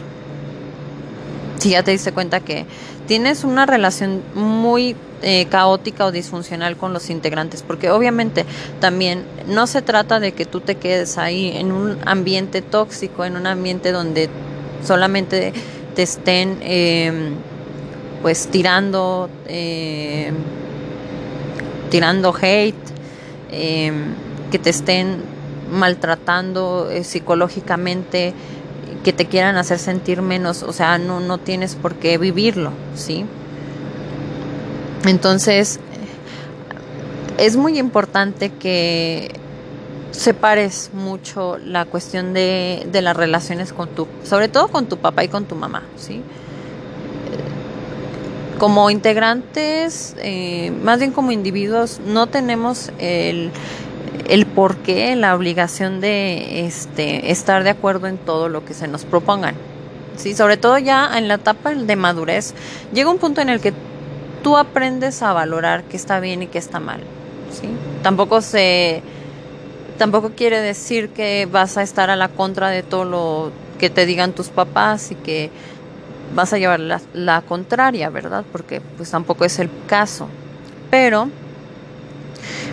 Si 1.65 1.71
ya 1.71 1.81
te 1.81 1.89
diste 1.89 2.11
cuenta 2.11 2.41
que 2.41 2.67
tienes 3.07 3.43
una 3.43 3.65
relación 3.65 4.21
muy 4.35 4.95
eh, 5.23 5.47
caótica 5.47 6.05
o 6.05 6.11
disfuncional 6.11 6.77
con 6.77 6.93
los 6.93 7.09
integrantes, 7.09 7.63
porque 7.63 7.89
obviamente 7.89 8.45
también 8.79 9.23
no 9.47 9.65
se 9.65 9.81
trata 9.81 10.19
de 10.19 10.33
que 10.33 10.45
tú 10.45 10.59
te 10.59 10.75
quedes 10.75 11.17
ahí 11.17 11.57
en 11.57 11.71
un 11.71 11.97
ambiente 12.05 12.61
tóxico, 12.61 13.25
en 13.25 13.35
un 13.35 13.47
ambiente 13.47 13.91
donde 13.91 14.29
solamente 14.83 15.53
te 15.95 16.03
estén 16.03 16.59
em, 16.61 17.33
pues 18.21 18.47
tirando, 18.51 19.27
em, 19.47 20.35
tirando 21.89 22.31
hate, 22.39 22.75
em, 23.49 24.13
que 24.51 24.59
te 24.59 24.69
estén 24.69 25.17
maltratando 25.71 26.91
eh, 26.91 27.03
psicológicamente, 27.03 28.35
que 29.05 29.13
te 29.13 29.27
quieran 29.27 29.55
hacer 29.55 29.77
sentir 29.77 30.23
menos, 30.23 30.63
o 30.63 30.73
sea, 30.73 30.97
no, 30.97 31.19
no 31.19 31.37
tienes 31.37 31.75
por 31.75 31.93
qué 31.93 32.17
vivirlo, 32.17 32.71
¿sí? 32.95 33.23
Entonces, 35.05 35.79
es 37.37 37.55
muy 37.55 37.77
importante 37.77 38.49
que 38.49 39.31
separes 40.09 40.89
mucho 40.91 41.59
la 41.59 41.85
cuestión 41.85 42.33
de, 42.33 42.87
de, 42.91 43.01
las 43.03 43.15
relaciones 43.15 43.73
con 43.73 43.89
tu, 43.89 44.07
sobre 44.23 44.47
todo 44.47 44.69
con 44.69 44.87
tu 44.87 44.97
papá 44.97 45.23
y 45.23 45.27
con 45.27 45.45
tu 45.45 45.53
mamá, 45.53 45.83
¿sí? 45.97 46.23
Como 48.57 48.89
integrantes, 48.89 50.15
eh, 50.17 50.73
más 50.83 50.97
bien 50.97 51.11
como 51.11 51.31
individuos, 51.31 52.01
no 52.07 52.25
tenemos 52.25 52.91
el, 52.97 53.51
el 54.25 54.45
porqué, 54.45 55.15
la 55.15 55.35
obligación 55.35 56.01
de 56.01 56.65
este, 56.65 57.31
estar 57.31 57.63
de 57.63 57.69
acuerdo 57.69 58.07
en 58.07 58.17
todo 58.17 58.49
lo 58.49 58.65
que 58.65 58.73
se 58.73 58.87
nos 58.87 59.05
propongan. 59.05 59.55
Sí, 60.17 60.33
sobre 60.33 60.57
todo 60.57 60.77
ya 60.77 61.17
en 61.17 61.27
la 61.27 61.35
etapa 61.35 61.73
de 61.73 61.95
madurez, 61.95 62.53
llega 62.93 63.09
un 63.09 63.17
punto 63.17 63.41
en 63.41 63.49
el 63.49 63.59
que 63.59 63.73
tú 64.43 64.57
aprendes 64.57 65.21
a 65.21 65.33
valorar 65.33 65.83
qué 65.83 65.97
está 65.97 66.19
bien 66.19 66.43
y 66.43 66.47
qué 66.47 66.57
está 66.57 66.79
mal. 66.79 67.01
¿sí? 67.51 67.67
Tampoco 68.01 68.41
se 68.41 69.01
tampoco 69.97 70.31
quiere 70.31 70.59
decir 70.59 71.09
que 71.09 71.47
vas 71.49 71.77
a 71.77 71.83
estar 71.83 72.09
a 72.09 72.15
la 72.15 72.27
contra 72.27 72.69
de 72.69 72.83
todo 72.83 73.05
lo 73.05 73.51
que 73.79 73.89
te 73.89 74.05
digan 74.05 74.33
tus 74.33 74.49
papás 74.49 75.11
y 75.11 75.15
que 75.15 75.51
vas 76.33 76.51
a 76.53 76.57
llevar 76.57 76.79
la, 76.79 77.01
la 77.13 77.41
contraria, 77.41 78.09
¿verdad? 78.09 78.43
Porque 78.51 78.81
pues 78.81 79.09
tampoco 79.09 79.45
es 79.45 79.59
el 79.59 79.69
caso. 79.87 80.27
Pero 80.89 81.29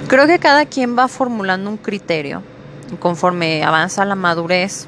creo 0.08 0.26
que 0.26 0.38
cada 0.38 0.66
quien 0.66 0.96
va 0.96 1.08
formulando 1.08 1.70
un 1.70 1.76
criterio 1.76 2.42
conforme 3.00 3.62
avanza 3.64 4.04
la 4.04 4.14
madurez 4.14 4.86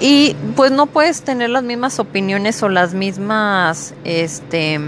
y 0.00 0.34
pues 0.56 0.72
no 0.72 0.86
puedes 0.86 1.22
tener 1.22 1.50
las 1.50 1.62
mismas 1.62 2.00
opiniones 2.00 2.60
o 2.62 2.68
las 2.68 2.92
mismas, 2.92 3.94
este, 4.02 4.80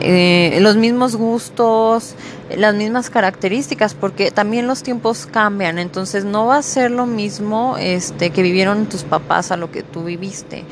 eh, 0.00 0.58
los 0.60 0.76
mismos 0.76 1.14
gustos, 1.14 2.16
las 2.56 2.74
mismas 2.74 3.10
características, 3.10 3.94
porque 3.94 4.30
también 4.30 4.66
los 4.66 4.82
tiempos 4.82 5.26
cambian, 5.26 5.78
entonces 5.78 6.24
no 6.24 6.46
va 6.46 6.56
a 6.56 6.62
ser 6.62 6.90
lo 6.90 7.06
mismo 7.06 7.76
este, 7.78 8.30
que 8.30 8.42
vivieron 8.42 8.86
tus 8.86 9.04
papás 9.04 9.52
a 9.52 9.56
lo 9.56 9.70
que 9.70 9.82
tú 9.82 10.02
viviste. 10.02 10.64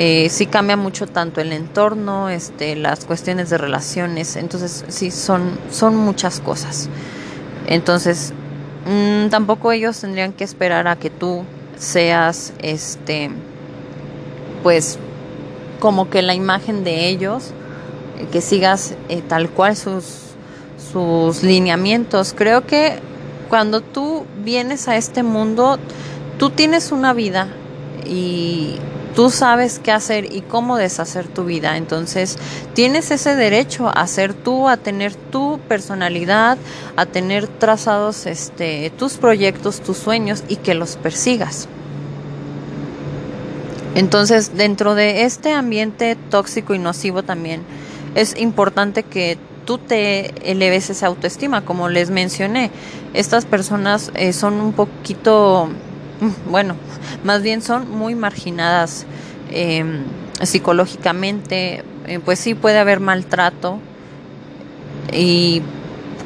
Eh, 0.00 0.28
sí 0.30 0.46
cambia 0.46 0.76
mucho 0.76 1.08
tanto 1.08 1.40
el 1.40 1.52
entorno, 1.52 2.28
este, 2.28 2.76
las 2.76 3.04
cuestiones 3.04 3.50
de 3.50 3.58
relaciones, 3.58 4.36
entonces 4.36 4.84
sí 4.86 5.10
son, 5.10 5.58
son 5.72 5.96
muchas 5.96 6.38
cosas. 6.38 6.88
Entonces, 7.66 8.32
mm, 8.86 9.28
tampoco 9.28 9.72
ellos 9.72 10.00
tendrían 10.00 10.32
que 10.32 10.44
esperar 10.44 10.86
a 10.86 10.94
que 10.94 11.10
tú 11.10 11.42
seas 11.78 12.52
este 12.60 13.32
pues 14.62 15.00
como 15.80 16.08
que 16.08 16.22
la 16.22 16.34
imagen 16.34 16.84
de 16.84 17.08
ellos 17.08 17.50
que 18.30 18.40
sigas 18.40 18.94
eh, 19.08 19.20
tal 19.26 19.50
cual 19.50 19.76
sus 19.76 20.04
sus 20.92 21.42
lineamientos 21.42 22.34
creo 22.36 22.66
que 22.66 23.00
cuando 23.48 23.80
tú 23.80 24.26
vienes 24.44 24.86
a 24.86 24.96
este 24.96 25.24
mundo 25.24 25.78
tú 26.38 26.50
tienes 26.50 26.92
una 26.92 27.12
vida 27.12 27.48
y 28.06 28.76
tú 29.14 29.30
sabes 29.30 29.78
qué 29.78 29.92
hacer 29.92 30.32
y 30.32 30.42
cómo 30.42 30.76
deshacer 30.76 31.26
tu 31.26 31.44
vida. 31.44 31.76
Entonces, 31.76 32.38
tienes 32.74 33.10
ese 33.10 33.34
derecho 33.34 33.90
a 33.94 34.06
ser 34.06 34.34
tú, 34.34 34.68
a 34.68 34.76
tener 34.76 35.14
tu 35.14 35.58
personalidad, 35.68 36.58
a 36.96 37.06
tener 37.06 37.46
trazados 37.46 38.26
este 38.26 38.90
tus 38.98 39.14
proyectos, 39.14 39.80
tus 39.80 39.96
sueños 39.98 40.44
y 40.48 40.56
que 40.56 40.74
los 40.74 40.96
persigas. 40.96 41.68
Entonces, 43.94 44.56
dentro 44.56 44.94
de 44.94 45.24
este 45.24 45.52
ambiente 45.52 46.16
tóxico 46.30 46.74
y 46.74 46.78
nocivo 46.78 47.22
también 47.22 47.62
es 48.14 48.38
importante 48.38 49.02
que 49.02 49.38
tú 49.64 49.78
te 49.78 50.50
eleves 50.50 50.88
esa 50.90 51.08
autoestima, 51.08 51.64
como 51.64 51.88
les 51.88 52.10
mencioné. 52.10 52.70
Estas 53.12 53.44
personas 53.44 54.10
eh, 54.14 54.32
son 54.32 54.54
un 54.54 54.72
poquito 54.72 55.68
bueno, 56.50 56.74
más 57.24 57.42
bien 57.42 57.62
son 57.62 57.90
muy 57.90 58.14
marginadas 58.14 59.06
em, 59.50 60.04
psicológicamente, 60.42 61.84
eh, 62.06 62.20
pues 62.24 62.38
sí 62.38 62.54
puede 62.54 62.78
haber 62.78 63.00
maltrato 63.00 63.80
y 65.12 65.62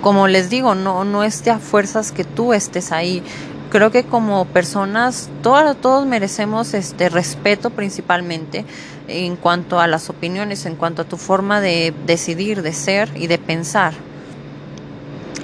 como 0.03 0.27
les 0.27 0.51
digo, 0.51 0.75
no, 0.75 1.05
no 1.05 1.23
es 1.23 1.45
de 1.45 1.53
a 1.53 1.59
fuerzas 1.59 2.13
que 2.13 2.25
tú 2.25 2.53
estés 2.53 2.93
ahí. 2.93 3.23
Creo 3.71 3.91
que 3.91 4.05
como 4.05 4.45
personas, 4.47 5.31
todos, 5.43 5.77
todos 5.81 6.07
merecemos 6.07 6.75
este 6.75 7.09
respeto 7.09 7.71
principalmente 7.71 8.67
en 9.09 9.37
cuanto 9.37 9.81
a 9.81 9.87
las 9.87 10.11
opiniones, 10.11 10.67
en 10.67 10.77
cuanto 10.77 11.03
a 11.03 11.05
tu 11.05 11.17
forma 11.17 11.61
de 11.61 11.95
decidir, 12.07 12.63
de 12.63 12.73
ser 12.73 13.11
y 13.15 13.29
de 13.29 13.39
pensar. 13.39 13.95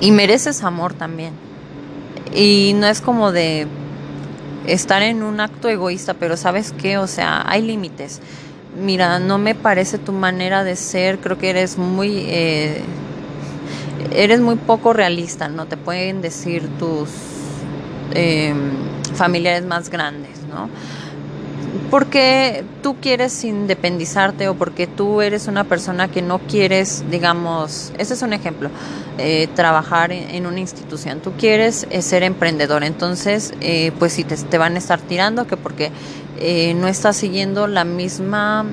Y 0.00 0.10
mereces 0.10 0.62
amor 0.62 0.92
también. 0.92 1.32
Y 2.34 2.74
no 2.74 2.86
es 2.86 3.00
como 3.00 3.32
de 3.32 3.66
estar 4.72 5.02
en 5.02 5.22
un 5.22 5.40
acto 5.40 5.68
egoísta, 5.68 6.14
pero 6.14 6.36
sabes 6.36 6.72
qué, 6.72 6.98
o 6.98 7.06
sea, 7.06 7.42
hay 7.46 7.62
límites. 7.62 8.20
Mira, 8.80 9.18
no 9.18 9.38
me 9.38 9.54
parece 9.54 9.98
tu 9.98 10.12
manera 10.12 10.62
de 10.62 10.76
ser, 10.76 11.18
creo 11.18 11.38
que 11.38 11.50
eres 11.50 11.78
muy, 11.78 12.24
eh, 12.26 12.82
eres 14.12 14.40
muy 14.40 14.56
poco 14.56 14.92
realista, 14.92 15.48
¿no? 15.48 15.66
Te 15.66 15.76
pueden 15.76 16.20
decir 16.20 16.68
tus 16.78 17.08
eh, 18.14 18.54
familiares 19.14 19.64
más 19.64 19.90
grandes, 19.90 20.42
¿no? 20.48 20.68
Porque 21.90 22.64
tú 22.82 22.96
quieres 23.00 23.44
independizarte 23.44 24.48
o 24.48 24.54
porque 24.54 24.86
tú 24.86 25.22
eres 25.22 25.48
una 25.48 25.64
persona 25.64 26.08
que 26.08 26.22
no 26.22 26.38
quieres, 26.38 27.04
digamos, 27.10 27.92
ese 27.98 28.14
es 28.14 28.22
un 28.22 28.32
ejemplo, 28.32 28.70
eh, 29.18 29.48
trabajar 29.54 30.12
en, 30.12 30.46
una 30.46 30.60
institución, 30.60 31.20
tú 31.20 31.32
quieres 31.38 31.86
eh, 31.90 32.02
ser 32.02 32.22
emprendedor, 32.22 32.84
entonces, 32.84 33.54
eh, 33.60 33.92
pues 33.98 34.12
si 34.12 34.24
te, 34.24 34.58
van 34.58 34.74
a 34.74 34.78
estar 34.78 35.00
tirando, 35.00 35.46
que 35.46 35.56
porque 35.56 35.90
no 36.76 36.86
estás 36.86 37.16
siguiendo 37.16 37.66
la 37.66 37.84
misma 37.84 38.64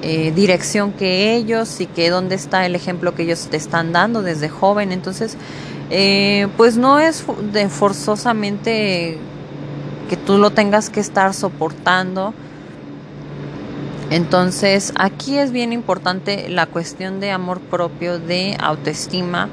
dirección 0.00 0.92
que 0.92 1.34
ellos 1.34 1.82
y 1.82 1.86
que 1.86 2.08
dónde 2.08 2.34
está 2.34 2.64
el 2.64 2.74
ejemplo 2.74 3.14
que 3.14 3.24
ellos 3.24 3.48
te 3.50 3.58
están 3.58 3.92
dando 3.92 4.22
desde 4.22 4.48
joven, 4.48 4.90
entonces, 4.90 5.36
pues 6.56 6.78
no 6.78 6.98
es 6.98 7.24
de 7.52 7.68
forzosamente 7.68 9.18
que 10.08 10.16
tú 10.16 10.38
lo 10.38 10.50
tengas 10.50 10.90
que 10.90 11.00
estar 11.00 11.34
soportando. 11.34 12.34
Entonces, 14.10 14.92
aquí 14.96 15.38
es 15.38 15.52
bien 15.52 15.72
importante 15.72 16.48
la 16.48 16.66
cuestión 16.66 17.20
de 17.20 17.30
amor 17.30 17.60
propio, 17.60 18.18
de 18.18 18.56
autoestima 18.58 19.48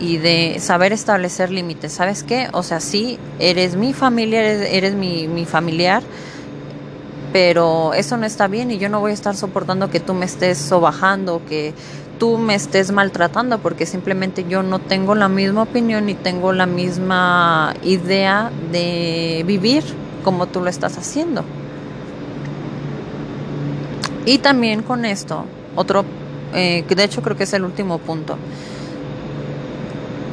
y 0.00 0.18
de 0.18 0.56
saber 0.58 0.92
establecer 0.92 1.50
límites. 1.50 1.92
¿Sabes 1.92 2.22
qué? 2.22 2.48
O 2.52 2.62
sea, 2.62 2.80
sí, 2.80 3.18
eres 3.38 3.76
mi 3.76 3.92
familia, 3.92 4.42
eres, 4.42 4.94
mi, 4.94 5.28
mi 5.28 5.44
familiar, 5.44 6.02
pero 7.32 7.94
eso 7.94 8.16
no 8.16 8.26
está 8.26 8.48
bien 8.48 8.70
y 8.70 8.78
yo 8.78 8.88
no 8.88 9.00
voy 9.00 9.12
a 9.12 9.14
estar 9.14 9.36
soportando 9.36 9.88
que 9.88 10.00
tú 10.00 10.14
me 10.14 10.26
estés 10.26 10.58
sobajando, 10.58 11.42
que 11.48 11.72
tú 12.18 12.38
me 12.38 12.54
estés 12.54 12.92
maltratando 12.92 13.58
porque 13.58 13.86
simplemente 13.86 14.44
yo 14.48 14.62
no 14.62 14.78
tengo 14.78 15.14
la 15.14 15.28
misma 15.28 15.62
opinión 15.62 16.06
ni 16.06 16.14
tengo 16.14 16.52
la 16.52 16.66
misma 16.66 17.74
idea 17.82 18.50
de 18.72 19.44
vivir 19.46 19.84
como 20.24 20.46
tú 20.46 20.60
lo 20.60 20.68
estás 20.68 20.98
haciendo. 20.98 21.44
Y 24.24 24.38
también 24.38 24.82
con 24.82 25.04
esto, 25.04 25.44
otro, 25.76 26.04
eh, 26.52 26.84
que 26.88 26.94
de 26.94 27.04
hecho 27.04 27.22
creo 27.22 27.36
que 27.36 27.44
es 27.44 27.52
el 27.52 27.64
último 27.64 27.98
punto, 27.98 28.36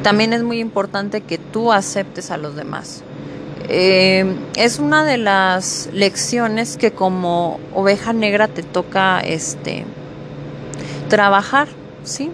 también 0.02 0.32
es 0.32 0.42
muy 0.42 0.58
importante 0.58 1.20
que 1.20 1.38
tú 1.38 1.72
aceptes 1.72 2.30
a 2.30 2.36
los 2.36 2.56
demás. 2.56 3.02
Eh, 3.68 4.36
es 4.56 4.78
una 4.78 5.04
de 5.04 5.16
las 5.16 5.88
lecciones 5.92 6.76
que 6.76 6.90
como 6.90 7.58
oveja 7.72 8.12
negra 8.12 8.48
te 8.48 8.62
toca 8.62 9.20
este 9.20 9.86
trabajar, 11.08 11.68
¿sí? 12.04 12.30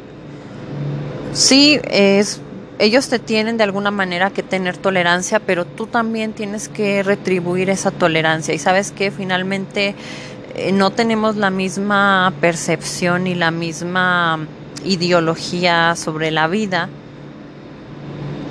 Sí, 1.32 1.78
es, 1.84 2.40
ellos 2.78 3.08
te 3.08 3.18
tienen 3.18 3.56
de 3.56 3.64
alguna 3.64 3.90
manera 3.90 4.30
que 4.30 4.42
tener 4.42 4.76
tolerancia, 4.76 5.38
pero 5.40 5.64
tú 5.64 5.86
también 5.86 6.32
tienes 6.32 6.68
que 6.68 7.02
retribuir 7.02 7.70
esa 7.70 7.90
tolerancia. 7.90 8.54
Y 8.54 8.58
sabes 8.58 8.90
que 8.90 9.10
finalmente 9.10 9.94
eh, 10.54 10.72
no 10.72 10.90
tenemos 10.90 11.36
la 11.36 11.50
misma 11.50 12.32
percepción 12.40 13.26
y 13.26 13.34
la 13.34 13.50
misma 13.50 14.40
ideología 14.84 15.94
sobre 15.94 16.30
la 16.30 16.48
vida, 16.48 16.88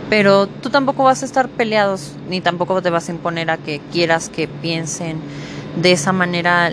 pero 0.10 0.48
tú 0.48 0.70
tampoco 0.70 1.04
vas 1.04 1.22
a 1.22 1.26
estar 1.26 1.50
peleados, 1.50 2.14
ni 2.30 2.42
tampoco 2.42 2.82
te 2.82 2.90
vas 2.90 3.10
a 3.10 3.12
imponer 3.12 3.52
a 3.52 3.58
que 3.58 3.80
quieras 3.92 4.30
que 4.30 4.48
piensen 4.48 5.20
de 5.76 5.92
esa 5.92 6.14
manera 6.14 6.70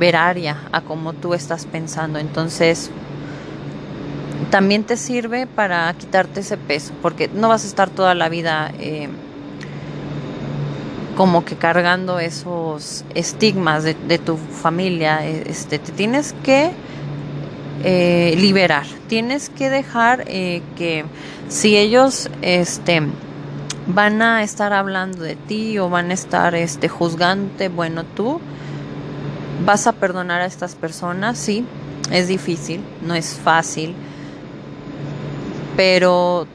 liberaria 0.00 0.56
a 0.72 0.80
como 0.80 1.12
tú 1.12 1.34
estás 1.34 1.66
pensando. 1.66 2.18
Entonces, 2.18 2.90
también 4.50 4.84
te 4.84 4.96
sirve 4.96 5.46
para 5.46 5.92
quitarte 5.92 6.40
ese 6.40 6.56
peso, 6.56 6.94
porque 7.02 7.28
no 7.28 7.48
vas 7.48 7.64
a 7.64 7.66
estar 7.66 7.90
toda 7.90 8.14
la 8.14 8.30
vida 8.30 8.72
eh, 8.78 9.08
como 11.16 11.44
que 11.44 11.56
cargando 11.56 12.18
esos 12.18 13.04
estigmas 13.14 13.84
de, 13.84 14.18
tu 14.18 14.38
familia. 14.38 15.26
Este, 15.26 15.78
te 15.78 15.92
tienes 15.92 16.34
que 16.44 16.70
eh, 17.84 18.34
liberar. 18.38 18.86
Tienes 19.06 19.50
que 19.50 19.68
dejar 19.68 20.24
eh, 20.28 20.62
que 20.78 21.04
si 21.48 21.76
ellos 21.76 22.30
este, 22.40 23.02
van 23.86 24.22
a 24.22 24.42
estar 24.42 24.72
hablando 24.72 25.22
de 25.22 25.36
ti 25.36 25.78
o 25.78 25.90
van 25.90 26.10
a 26.10 26.14
estar 26.14 26.54
este, 26.54 26.88
juzgándote, 26.88 27.68
bueno, 27.68 28.04
tú 28.04 28.40
vas 29.70 29.86
a 29.86 29.92
perdonar 29.92 30.40
a 30.40 30.46
estas 30.46 30.74
personas, 30.74 31.38
sí, 31.38 31.64
es 32.10 32.26
difícil, 32.26 32.80
no 33.06 33.14
es 33.14 33.34
fácil, 33.34 33.94
pero 35.76 36.48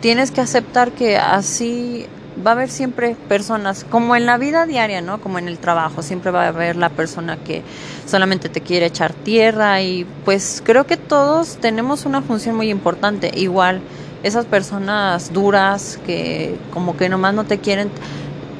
tienes 0.00 0.32
que 0.32 0.40
aceptar 0.40 0.90
que 0.90 1.18
así 1.18 2.06
va 2.44 2.50
a 2.50 2.54
haber 2.54 2.68
siempre 2.68 3.14
personas, 3.28 3.84
como 3.88 4.16
en 4.16 4.26
la 4.26 4.38
vida 4.38 4.66
diaria, 4.66 5.00
¿no? 5.02 5.20
Como 5.20 5.38
en 5.38 5.46
el 5.46 5.58
trabajo, 5.58 6.02
siempre 6.02 6.32
va 6.32 6.46
a 6.46 6.48
haber 6.48 6.74
la 6.74 6.88
persona 6.88 7.36
que 7.36 7.62
solamente 8.06 8.48
te 8.48 8.60
quiere 8.60 8.86
echar 8.86 9.12
tierra 9.12 9.80
y 9.82 10.04
pues 10.24 10.60
creo 10.64 10.84
que 10.84 10.96
todos 10.96 11.58
tenemos 11.58 12.06
una 12.06 12.22
función 12.22 12.56
muy 12.56 12.70
importante. 12.70 13.30
Igual, 13.36 13.82
esas 14.24 14.46
personas 14.46 15.32
duras 15.32 16.00
que 16.04 16.56
como 16.72 16.96
que 16.96 17.08
nomás 17.08 17.34
no 17.34 17.44
te 17.44 17.58
quieren, 17.58 17.88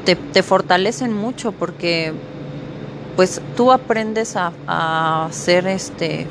te, 0.04 0.14
te 0.14 0.44
fortalecen 0.44 1.12
mucho 1.12 1.50
porque 1.50 2.14
pues 3.16 3.40
tú 3.56 3.72
aprendes 3.72 4.36
a, 4.36 4.52
a 4.66 5.28
ser 5.30 5.66
este 5.66 6.26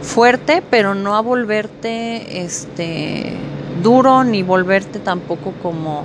fuerte, 0.00 0.62
pero 0.70 0.94
no 0.94 1.16
a 1.16 1.20
volverte 1.20 2.44
este 2.44 3.34
duro 3.82 4.24
ni 4.24 4.42
volverte 4.42 4.98
tampoco 5.00 5.52
como 5.62 6.04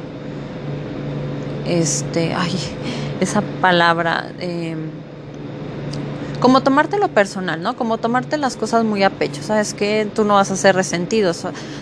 este, 1.67 2.34
ay, 2.34 2.55
esa 3.19 3.41
palabra, 3.61 4.32
eh, 4.39 4.75
como 6.39 6.61
tomártelo 6.61 7.07
personal, 7.09 7.61
¿no? 7.61 7.75
Como 7.75 7.97
tomarte 7.97 8.38
las 8.38 8.55
cosas 8.57 8.83
muy 8.83 9.03
a 9.03 9.09
pecho, 9.09 9.41
¿sabes 9.43 9.73
que 9.73 10.07
Tú 10.13 10.23
no 10.23 10.35
vas 10.35 10.51
a 10.51 10.55
ser 10.55 10.75
resentido, 10.75 11.33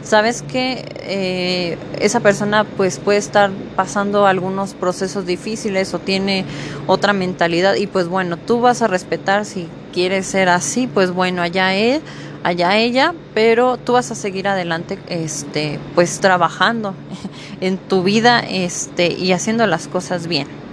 sabes 0.03 0.41
que 0.41 0.85
eh, 1.01 1.77
esa 1.99 2.19
persona 2.19 2.63
pues 2.63 2.99
puede 2.99 3.17
estar 3.17 3.51
pasando 3.75 4.25
algunos 4.25 4.73
procesos 4.73 5.25
difíciles 5.25 5.93
o 5.93 5.99
tiene 5.99 6.45
otra 6.87 7.13
mentalidad 7.13 7.75
y 7.75 7.87
pues 7.87 8.07
bueno, 8.07 8.37
tú 8.37 8.61
vas 8.61 8.81
a 8.81 8.87
respetar 8.87 9.45
si 9.45 9.67
quieres 9.93 10.25
ser 10.25 10.49
así, 10.49 10.87
pues 10.87 11.11
bueno, 11.11 11.41
allá 11.41 11.75
él 11.75 12.01
allá 12.45 12.77
ella, 12.77 13.15
pero 13.33 13.77
tú 13.77 13.93
vas 13.93 14.11
a 14.11 14.15
seguir 14.15 14.47
adelante, 14.47 14.99
este, 15.07 15.79
pues 15.95 16.19
trabajando 16.19 16.93
en 17.59 17.77
tu 17.79 18.03
vida, 18.03 18.39
este, 18.39 19.11
y 19.11 19.31
haciendo 19.31 19.65
las 19.65 19.87
cosas 19.87 20.27
bien. 20.27 20.64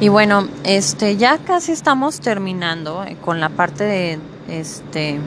Y 0.00 0.08
bueno, 0.08 0.48
este, 0.64 1.18
ya 1.18 1.36
casi 1.36 1.72
estamos 1.72 2.20
terminando 2.20 3.04
eh, 3.04 3.18
con 3.20 3.38
la 3.38 3.50
parte 3.50 3.84
de, 3.84 4.18
este, 4.48 5.20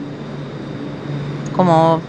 como, 1.54 2.00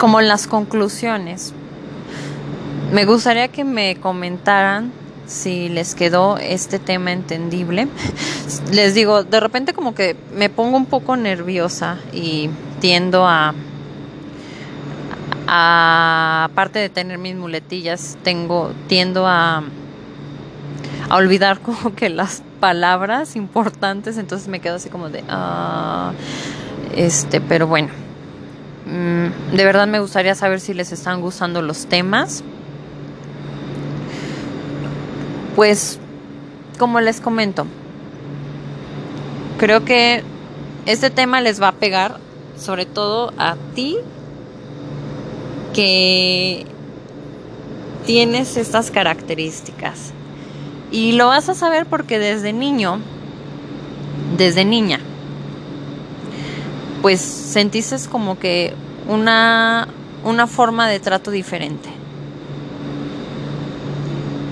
como 0.00 0.20
las 0.20 0.48
conclusiones. 0.48 1.52
Me 2.92 3.04
gustaría 3.04 3.46
que 3.46 3.62
me 3.62 3.94
comentaran 4.00 4.90
si 5.26 5.68
les 5.68 5.94
quedó 5.94 6.38
este 6.38 6.80
tema 6.80 7.12
entendible. 7.12 7.86
Les 8.72 8.94
digo, 8.94 9.22
de 9.22 9.40
repente 9.40 9.74
como 9.74 9.94
que 9.94 10.16
me 10.34 10.50
pongo 10.50 10.76
un 10.76 10.86
poco 10.86 11.16
nerviosa 11.16 11.98
y 12.12 12.50
tiendo 12.80 13.26
a, 13.26 13.54
aparte 15.46 16.80
de 16.80 16.88
tener 16.88 17.18
mis 17.18 17.36
muletillas, 17.36 18.18
tengo, 18.22 18.72
tiendo 18.88 19.26
a, 19.26 19.62
a 21.08 21.16
olvidar 21.16 21.60
como 21.60 21.94
que 21.94 22.08
las 22.08 22.42
palabras 22.60 23.36
importantes, 23.36 24.16
entonces 24.18 24.48
me 24.48 24.60
quedo 24.60 24.76
así 24.76 24.88
como 24.88 25.10
de, 25.10 25.22
ah, 25.28 26.12
este, 26.96 27.40
pero 27.40 27.66
bueno, 27.66 27.88
mm, 28.86 29.56
de 29.56 29.64
verdad 29.64 29.86
me 29.86 30.00
gustaría 30.00 30.34
saber 30.34 30.60
si 30.60 30.74
les 30.74 30.92
están 30.92 31.20
gustando 31.20 31.62
los 31.62 31.86
temas 31.86 32.42
pues, 35.54 35.98
como 36.78 37.00
les 37.00 37.20
comento, 37.20 37.66
creo 39.58 39.84
que 39.84 40.22
este 40.86 41.10
tema 41.10 41.40
les 41.40 41.62
va 41.62 41.68
a 41.68 41.72
pegar 41.72 42.18
sobre 42.56 42.86
todo 42.86 43.32
a 43.38 43.56
ti 43.74 43.96
que 45.72 46.66
tienes 48.06 48.56
estas 48.56 48.90
características. 48.90 50.12
Y 50.94 51.10
lo 51.10 51.26
vas 51.26 51.48
a 51.48 51.54
saber 51.56 51.86
porque 51.86 52.20
desde 52.20 52.52
niño, 52.52 53.00
desde 54.36 54.64
niña, 54.64 55.00
pues 57.02 57.20
sentiste 57.20 57.96
como 58.08 58.38
que 58.38 58.74
una, 59.08 59.88
una 60.22 60.46
forma 60.46 60.88
de 60.88 61.00
trato 61.00 61.32
diferente. 61.32 61.88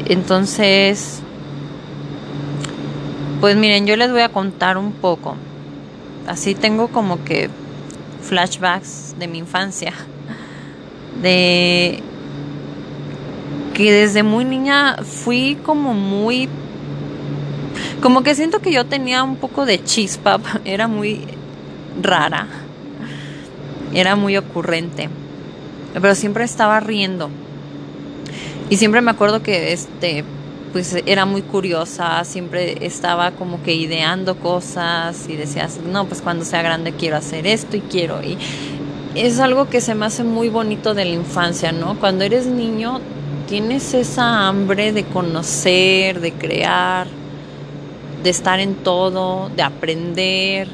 Entonces, 0.06 1.20
pues 3.40 3.54
miren, 3.54 3.86
yo 3.86 3.94
les 3.96 4.10
voy 4.10 4.22
a 4.22 4.28
contar 4.30 4.78
un 4.78 4.90
poco. 4.90 5.36
Así 6.26 6.56
tengo 6.56 6.88
como 6.88 7.22
que 7.22 7.50
flashbacks 8.20 9.14
de 9.16 9.28
mi 9.28 9.38
infancia. 9.38 9.92
De 11.22 12.02
que 13.74 13.92
desde 13.92 14.22
muy 14.22 14.44
niña 14.44 14.96
fui 15.02 15.56
como 15.62 15.94
muy... 15.94 16.48
Como 18.00 18.22
que 18.22 18.34
siento 18.34 18.60
que 18.60 18.72
yo 18.72 18.86
tenía 18.86 19.22
un 19.22 19.36
poco 19.36 19.64
de 19.64 19.82
chispa, 19.82 20.40
era 20.64 20.88
muy 20.88 21.20
rara, 22.00 22.48
era 23.94 24.16
muy 24.16 24.36
ocurrente, 24.36 25.08
pero 25.94 26.14
siempre 26.14 26.44
estaba 26.44 26.80
riendo. 26.80 27.30
Y 28.70 28.76
siempre 28.76 29.00
me 29.00 29.10
acuerdo 29.10 29.42
que 29.42 29.72
este 29.72 30.24
pues 30.72 30.96
era 31.04 31.26
muy 31.26 31.42
curiosa, 31.42 32.24
siempre 32.24 32.86
estaba 32.86 33.32
como 33.32 33.62
que 33.62 33.74
ideando 33.74 34.36
cosas 34.36 35.28
y 35.28 35.36
decías, 35.36 35.78
no, 35.86 36.06
pues 36.06 36.22
cuando 36.22 36.46
sea 36.46 36.62
grande 36.62 36.92
quiero 36.92 37.18
hacer 37.18 37.46
esto 37.46 37.76
y 37.76 37.80
quiero. 37.80 38.22
Y 38.22 38.38
es 39.14 39.38
algo 39.38 39.68
que 39.68 39.82
se 39.82 39.94
me 39.94 40.06
hace 40.06 40.24
muy 40.24 40.48
bonito 40.48 40.94
de 40.94 41.04
la 41.04 41.12
infancia, 41.12 41.72
¿no? 41.72 42.00
Cuando 42.00 42.24
eres 42.24 42.46
niño 42.46 43.00
tienes 43.52 43.92
esa 43.92 44.48
hambre 44.48 44.94
de 44.94 45.04
conocer, 45.04 46.20
de 46.22 46.32
crear, 46.32 47.06
de 48.22 48.30
estar 48.30 48.58
en 48.60 48.76
todo, 48.76 49.50
de 49.50 49.62
aprender. 49.62 50.68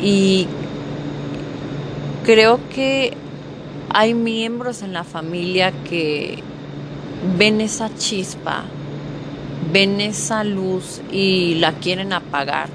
Y 0.00 0.46
creo 2.24 2.60
que 2.72 3.14
hay 3.88 4.14
miembros 4.14 4.82
en 4.82 4.92
la 4.92 5.02
familia 5.02 5.72
que 5.72 6.38
ven 7.36 7.60
esa 7.60 7.92
chispa, 7.96 8.62
ven 9.72 10.00
esa 10.00 10.44
luz 10.44 11.00
y 11.10 11.56
la 11.56 11.72
quieren 11.72 12.12
apagar. 12.12 12.68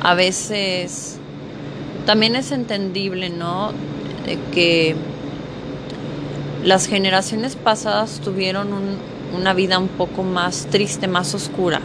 A 0.00 0.14
veces 0.14 1.18
también 2.06 2.36
es 2.36 2.52
entendible, 2.52 3.28
¿no? 3.28 3.72
que 4.54 4.96
las 6.64 6.86
generaciones 6.86 7.56
pasadas 7.56 8.20
tuvieron 8.24 8.68
una 9.36 9.54
vida 9.54 9.78
un 9.78 9.88
poco 9.88 10.22
más 10.22 10.66
triste, 10.70 11.06
más 11.06 11.34
oscura. 11.34 11.80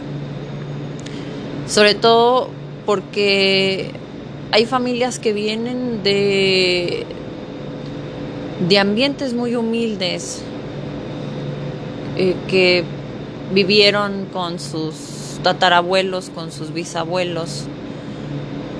Sobre 1.68 1.94
todo 1.94 2.48
porque 2.86 3.90
hay 4.52 4.66
familias 4.66 5.18
que 5.18 5.32
vienen 5.32 6.02
de 6.02 7.06
de 8.68 8.78
ambientes 8.78 9.32
muy 9.32 9.56
humildes 9.56 10.42
eh, 12.16 12.36
que 12.48 12.84
vivieron 13.52 14.26
con 14.32 14.58
sus 14.58 15.38
tatarabuelos, 15.42 16.30
con 16.30 16.52
sus 16.52 16.72
bisabuelos, 16.72 17.64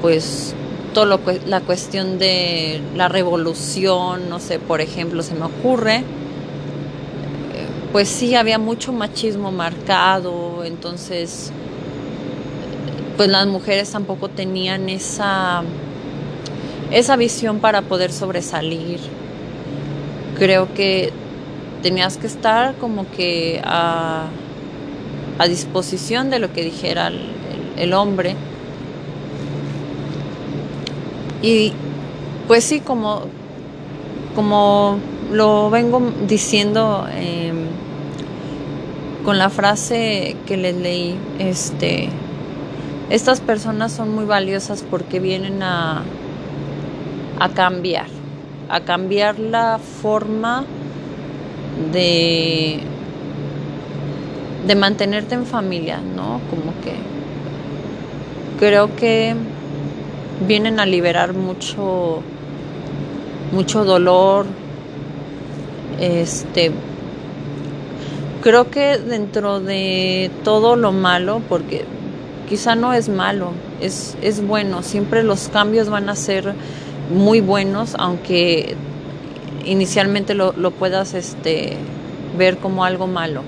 pues 0.03 0.55
todo 0.93 1.20
la 1.47 1.61
cuestión 1.61 2.18
de 2.18 2.80
la 2.97 3.09
revolución, 3.09 4.28
no 4.28 4.41
sé, 4.41 4.59
por 4.59 4.80
ejemplo, 4.80 5.22
se 5.22 5.34
me 5.34 5.45
ocurre, 5.45 5.99
eh, 5.99 6.03
pues 7.93 8.09
sí 8.09 8.34
había 8.34 8.59
mucho 8.59 8.93
machismo 8.93 9.53
marcado, 9.53 10.64
entonces 10.64 11.53
pues 13.16 13.28
las 13.28 13.47
mujeres 13.47 13.91
tampoco 13.91 14.28
tenían 14.28 14.88
esa 14.88 15.62
esa 16.91 17.16
visión 17.16 17.61
para 17.61 17.82
poder 17.82 18.12
sobresalir 18.12 18.99
creo 20.41 20.72
que 20.72 21.12
tenías 21.82 22.16
que 22.16 22.26
estar 22.26 22.74
como 22.76 23.09
que 23.11 23.61
a, 23.62 24.28
disposición 25.49 26.28
de 26.28 26.38
lo 26.38 26.53
que 26.53 26.62
dijera 26.62 27.11
el, 27.78 27.93
hombre. 27.95 28.36
Y 31.43 31.72
pues 32.47 32.64
sí, 32.64 32.80
como, 32.80 33.22
como 34.34 34.99
lo 35.32 35.70
vengo 35.70 36.03
diciendo, 36.26 37.07
em, 37.14 37.66
con 39.24 39.38
la 39.38 39.51
frase 39.51 40.36
que 40.47 40.57
les 40.57 40.76
leí, 40.76 41.16
este, 41.38 42.09
estas 43.11 43.41
personas 43.41 43.93
son 43.93 44.14
muy 44.14 44.24
valiosas 44.24 44.84
porque 44.88 45.20
vienen 45.20 45.62
a, 45.62 46.03
a 47.38 47.49
cambiar, 47.51 48.07
a 48.68 48.80
cambiar 48.80 49.38
la 49.38 49.78
forma 49.78 50.64
de, 51.93 52.80
de 54.66 54.74
mantenerte 54.74 55.34
en 55.34 55.47
familia, 55.47 55.99
¿no? 55.99 56.41
Como 56.51 56.72
que 56.82 56.95
creo 58.59 58.95
que 58.97 59.34
vienen 60.47 60.80
a 60.80 60.86
liberar 60.86 61.34
mucho 61.34 62.22
mucho 63.53 63.84
dolor. 63.84 64.47
Este 66.01 66.72
creo 68.43 68.70
que 68.70 68.99
dentro 68.99 69.61
de 69.61 70.30
todo 70.45 70.76
lo 70.76 70.93
malo 70.93 71.43
porque 71.49 71.84
quizá 72.49 72.74
no 72.74 72.93
es 72.93 73.09
malo 73.09 73.53
es, 73.80 74.16
es 74.22 74.47
bueno. 74.47 74.82
Siempre 74.82 75.22
los 75.22 75.49
cambios 75.49 75.88
van 75.88 76.09
a 76.09 76.16
ser 76.16 76.55
muy 77.14 77.41
buenos 77.41 77.95
aunque 77.99 78.76
inicialmente 79.64 80.34
lo, 80.34 80.53
lo 80.57 80.70
puedas 80.70 81.14
este 81.14 81.76
ver 82.38 82.57
como 82.59 82.84
algo 82.84 83.07
malo. 83.07 83.43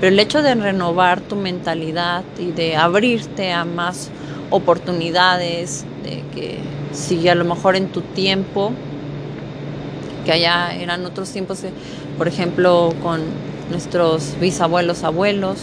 Pero 0.00 0.12
el 0.12 0.20
hecho 0.20 0.42
de 0.42 0.54
renovar 0.54 1.20
tu 1.20 1.36
mentalidad 1.36 2.24
y 2.38 2.52
de 2.52 2.76
abrirte 2.76 3.52
a 3.52 3.64
más 3.64 4.10
oportunidades, 4.54 5.84
de 6.04 6.22
que 6.32 6.58
si 6.92 7.28
a 7.28 7.34
lo 7.34 7.44
mejor 7.44 7.74
en 7.74 7.88
tu 7.88 8.02
tiempo, 8.02 8.70
que 10.24 10.32
allá 10.32 10.72
eran 10.74 11.04
otros 11.04 11.30
tiempos, 11.30 11.64
eh, 11.64 11.72
por 12.16 12.28
ejemplo, 12.28 12.94
con 13.02 13.20
nuestros 13.70 14.38
bisabuelos, 14.40 15.02
abuelos, 15.02 15.58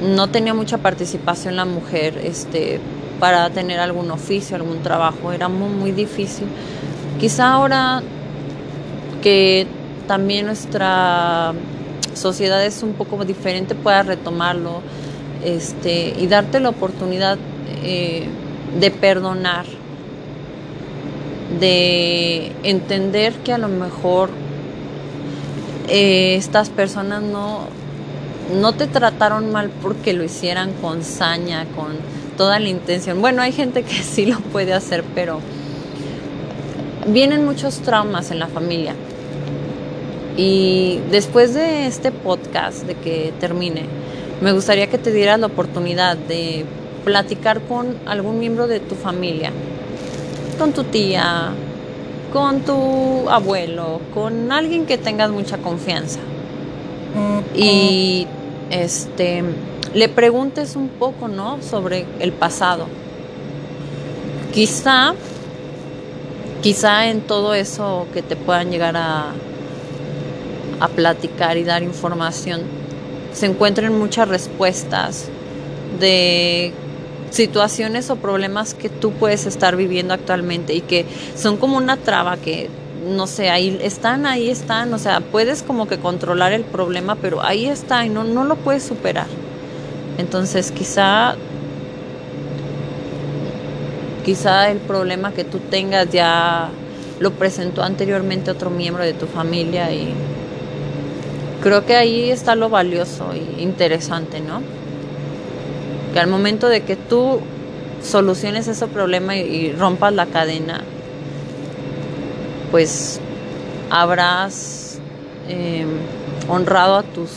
no 0.00 0.28
tenía 0.28 0.54
mucha 0.54 0.78
participación 0.78 1.56
la 1.56 1.64
mujer 1.64 2.20
este, 2.22 2.80
para 3.18 3.50
tener 3.50 3.80
algún 3.80 4.10
oficio, 4.12 4.54
algún 4.54 4.82
trabajo, 4.82 5.32
era 5.32 5.48
muy 5.48 5.90
difícil. 5.90 6.46
Quizá 7.18 7.52
ahora 7.52 8.02
que 9.22 9.66
también 10.06 10.46
nuestra 10.46 11.52
sociedad 12.14 12.64
es 12.64 12.82
un 12.84 12.92
poco 12.92 13.24
diferente 13.24 13.74
pueda 13.74 14.04
retomarlo 14.04 14.82
este, 15.44 16.14
y 16.18 16.26
darte 16.26 16.60
la 16.60 16.70
oportunidad 16.70 17.38
eh, 17.82 18.24
de 18.78 18.90
perdonar, 18.90 19.66
de 21.60 22.52
entender 22.62 23.34
que 23.44 23.52
a 23.52 23.58
lo 23.58 23.68
mejor 23.68 24.30
eh, 25.88 26.36
estas 26.36 26.70
personas 26.70 27.22
no, 27.22 27.66
no 28.60 28.72
te 28.72 28.86
trataron 28.86 29.52
mal 29.52 29.70
porque 29.82 30.12
lo 30.12 30.24
hicieran 30.24 30.72
con 30.80 31.04
saña, 31.04 31.66
con 31.76 31.92
toda 32.36 32.58
la 32.58 32.68
intención. 32.68 33.20
Bueno, 33.20 33.42
hay 33.42 33.52
gente 33.52 33.82
que 33.82 34.02
sí 34.02 34.26
lo 34.26 34.38
puede 34.38 34.72
hacer, 34.72 35.04
pero 35.14 35.40
vienen 37.06 37.44
muchos 37.44 37.80
traumas 37.80 38.30
en 38.30 38.38
la 38.38 38.48
familia. 38.48 38.94
Y 40.36 41.00
después 41.10 41.54
de 41.54 41.86
este 41.86 42.10
podcast, 42.10 42.84
de 42.84 42.94
que 42.94 43.32
termine, 43.38 43.84
me 44.40 44.52
gustaría 44.52 44.88
que 44.88 44.98
te 44.98 45.12
dieras 45.12 45.38
la 45.38 45.46
oportunidad 45.46 46.16
de 46.16 46.64
platicar 47.04 47.60
con 47.62 47.96
algún 48.06 48.38
miembro 48.38 48.66
de 48.66 48.80
tu 48.80 48.94
familia, 48.94 49.50
con 50.58 50.72
tu 50.72 50.84
tía, 50.84 51.50
con 52.32 52.60
tu 52.60 53.28
abuelo, 53.28 54.00
con 54.12 54.50
alguien 54.50 54.86
que 54.86 54.98
tengas 54.98 55.30
mucha 55.30 55.58
confianza. 55.58 56.20
Y 57.54 58.26
este 58.70 59.44
le 59.94 60.08
preguntes 60.08 60.74
un 60.74 60.88
poco, 60.88 61.28
¿no? 61.28 61.62
sobre 61.62 62.06
el 62.18 62.32
pasado. 62.32 62.86
Quizá 64.52 65.14
quizá 66.62 67.08
en 67.08 67.20
todo 67.20 67.54
eso 67.54 68.06
que 68.12 68.22
te 68.22 68.36
puedan 68.36 68.70
llegar 68.70 68.96
a 68.96 69.26
a 70.80 70.88
platicar 70.88 71.56
y 71.56 71.64
dar 71.64 71.82
información 71.82 72.62
se 73.34 73.46
encuentren 73.46 73.98
muchas 73.98 74.28
respuestas 74.28 75.28
de 76.00 76.72
situaciones 77.30 78.08
o 78.10 78.16
problemas 78.16 78.74
que 78.74 78.88
tú 78.88 79.12
puedes 79.12 79.44
estar 79.44 79.76
viviendo 79.76 80.14
actualmente 80.14 80.72
y 80.74 80.80
que 80.80 81.04
son 81.36 81.56
como 81.56 81.76
una 81.76 81.96
traba 81.96 82.36
que 82.36 82.70
no 83.04 83.26
sé, 83.26 83.50
ahí 83.50 83.78
están, 83.82 84.24
ahí 84.24 84.48
están, 84.48 84.94
o 84.94 84.98
sea, 84.98 85.20
puedes 85.20 85.62
como 85.62 85.86
que 85.86 85.98
controlar 85.98 86.52
el 86.52 86.62
problema, 86.62 87.16
pero 87.16 87.42
ahí 87.42 87.66
está 87.66 88.06
y 88.06 88.08
no, 88.08 88.24
no 88.24 88.44
lo 88.44 88.56
puedes 88.56 88.82
superar. 88.82 89.26
Entonces, 90.16 90.72
quizá 90.72 91.36
quizá 94.24 94.70
el 94.70 94.78
problema 94.78 95.32
que 95.32 95.44
tú 95.44 95.58
tengas 95.58 96.08
ya 96.10 96.70
lo 97.20 97.32
presentó 97.32 97.82
anteriormente 97.82 98.50
otro 98.50 98.70
miembro 98.70 99.04
de 99.04 99.12
tu 99.12 99.26
familia 99.26 99.92
y 99.92 100.14
creo 101.64 101.86
que 101.86 101.96
ahí 101.96 102.30
está 102.30 102.54
lo 102.54 102.68
valioso 102.68 103.32
e 103.32 103.62
interesante, 103.62 104.38
¿no? 104.40 104.60
Que 106.12 106.20
al 106.20 106.26
momento 106.26 106.68
de 106.68 106.82
que 106.82 106.94
tú 106.94 107.40
soluciones 108.02 108.68
ese 108.68 108.86
problema 108.86 109.34
y, 109.34 109.72
rompas 109.72 110.12
la 110.12 110.26
cadena, 110.26 110.82
pues 112.70 113.18
habrás 113.88 114.98
em, 115.48 115.88
honrado 116.50 116.96
a 116.96 117.02
tus, 117.02 117.30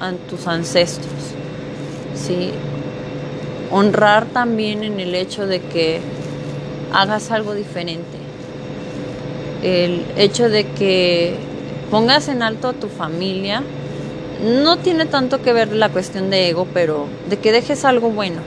a 0.00 0.12
tus 0.30 0.46
ancestros, 0.46 1.34
¿sí? 2.14 2.52
Honrar 3.72 4.26
también 4.26 4.84
en 4.84 5.00
el 5.00 5.12
hecho 5.16 5.48
de 5.48 5.60
que 5.60 6.00
hagas 6.92 7.32
algo 7.32 7.52
diferente. 7.52 8.18
El 9.64 10.04
hecho 10.16 10.48
de 10.48 10.68
que 10.68 11.51
pongas 11.92 12.28
en 12.28 12.42
alto 12.42 12.68
a 12.68 12.72
tu 12.72 12.88
familia, 12.88 13.62
no 14.42 14.78
tiene 14.78 15.04
tanto 15.04 15.42
que 15.42 15.52
ver 15.52 15.74
la 15.74 15.90
cuestión 15.90 16.30
de 16.30 16.48
ego, 16.48 16.66
pero 16.72 17.06
de 17.28 17.36
que 17.36 17.52
dejes 17.52 17.84
algo 17.84 18.08
bueno. 18.08 18.40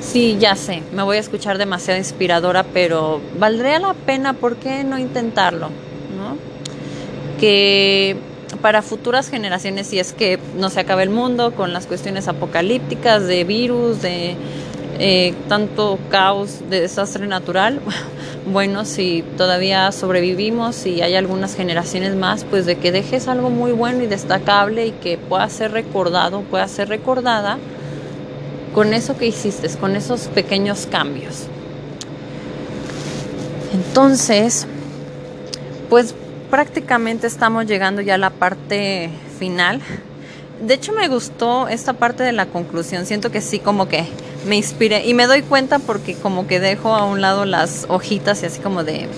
Sí, 0.00 0.36
ya 0.40 0.56
sé, 0.56 0.82
me 0.92 1.04
voy 1.04 1.18
a 1.18 1.20
escuchar 1.20 1.56
demasiado 1.56 2.00
inspiradora, 2.00 2.64
pero 2.64 3.20
valdría 3.38 3.78
la 3.78 3.94
pena, 3.94 4.32
¿por 4.32 4.56
qué 4.56 4.82
no 4.82 4.98
intentarlo? 4.98 5.68
¿No? 5.68 6.36
Que 7.38 8.16
para 8.60 8.82
futuras 8.82 9.30
generaciones, 9.30 9.86
si 9.86 10.00
es 10.00 10.12
que 10.12 10.40
no 10.58 10.68
se 10.68 10.80
acabe 10.80 11.04
el 11.04 11.10
mundo 11.10 11.52
con 11.52 11.72
las 11.72 11.86
cuestiones 11.86 12.26
apocalípticas 12.26 13.24
de 13.24 13.44
virus, 13.44 14.02
de 14.02 14.34
eh, 14.98 15.32
tanto 15.48 15.96
caos, 16.10 16.58
de 16.68 16.80
desastre 16.80 17.28
natural, 17.28 17.80
bueno, 18.46 18.84
si 18.84 19.22
todavía 19.36 19.92
sobrevivimos 19.92 20.84
y 20.86 21.00
hay 21.00 21.14
algunas 21.14 21.54
generaciones 21.54 22.16
más, 22.16 22.44
pues 22.44 22.66
de 22.66 22.76
que 22.76 22.90
dejes 22.90 23.28
algo 23.28 23.50
muy 23.50 23.72
bueno 23.72 24.02
y 24.02 24.06
destacable 24.06 24.86
y 24.86 24.90
que 24.92 25.16
pueda 25.16 25.48
ser 25.48 25.70
recordado, 25.70 26.40
pueda 26.42 26.66
ser 26.66 26.88
recordada 26.88 27.58
con 28.74 28.94
eso 28.94 29.16
que 29.16 29.26
hiciste, 29.26 29.68
con 29.78 29.94
esos 29.94 30.22
pequeños 30.28 30.86
cambios. 30.90 31.46
Entonces, 33.72 34.66
pues 35.88 36.14
prácticamente 36.50 37.26
estamos 37.26 37.66
llegando 37.66 38.02
ya 38.02 38.14
a 38.14 38.18
la 38.18 38.30
parte 38.30 39.10
final. 39.38 39.80
De 40.60 40.74
hecho, 40.74 40.92
me 40.92 41.08
gustó 41.08 41.68
esta 41.68 41.92
parte 41.92 42.22
de 42.22 42.32
la 42.32 42.46
conclusión. 42.46 43.06
Siento 43.06 43.30
que 43.30 43.40
sí, 43.40 43.58
como 43.58 43.88
que 43.88 44.06
me 44.46 44.56
inspiré 44.56 45.06
y 45.06 45.14
me 45.14 45.26
doy 45.26 45.42
cuenta 45.42 45.78
porque 45.78 46.14
como 46.14 46.46
que 46.46 46.60
dejo 46.60 46.94
a 46.94 47.04
un 47.04 47.20
lado 47.20 47.44
las 47.44 47.86
hojitas 47.88 48.42
y 48.42 48.46
así 48.46 48.60
como 48.60 48.84
de, 48.84 49.08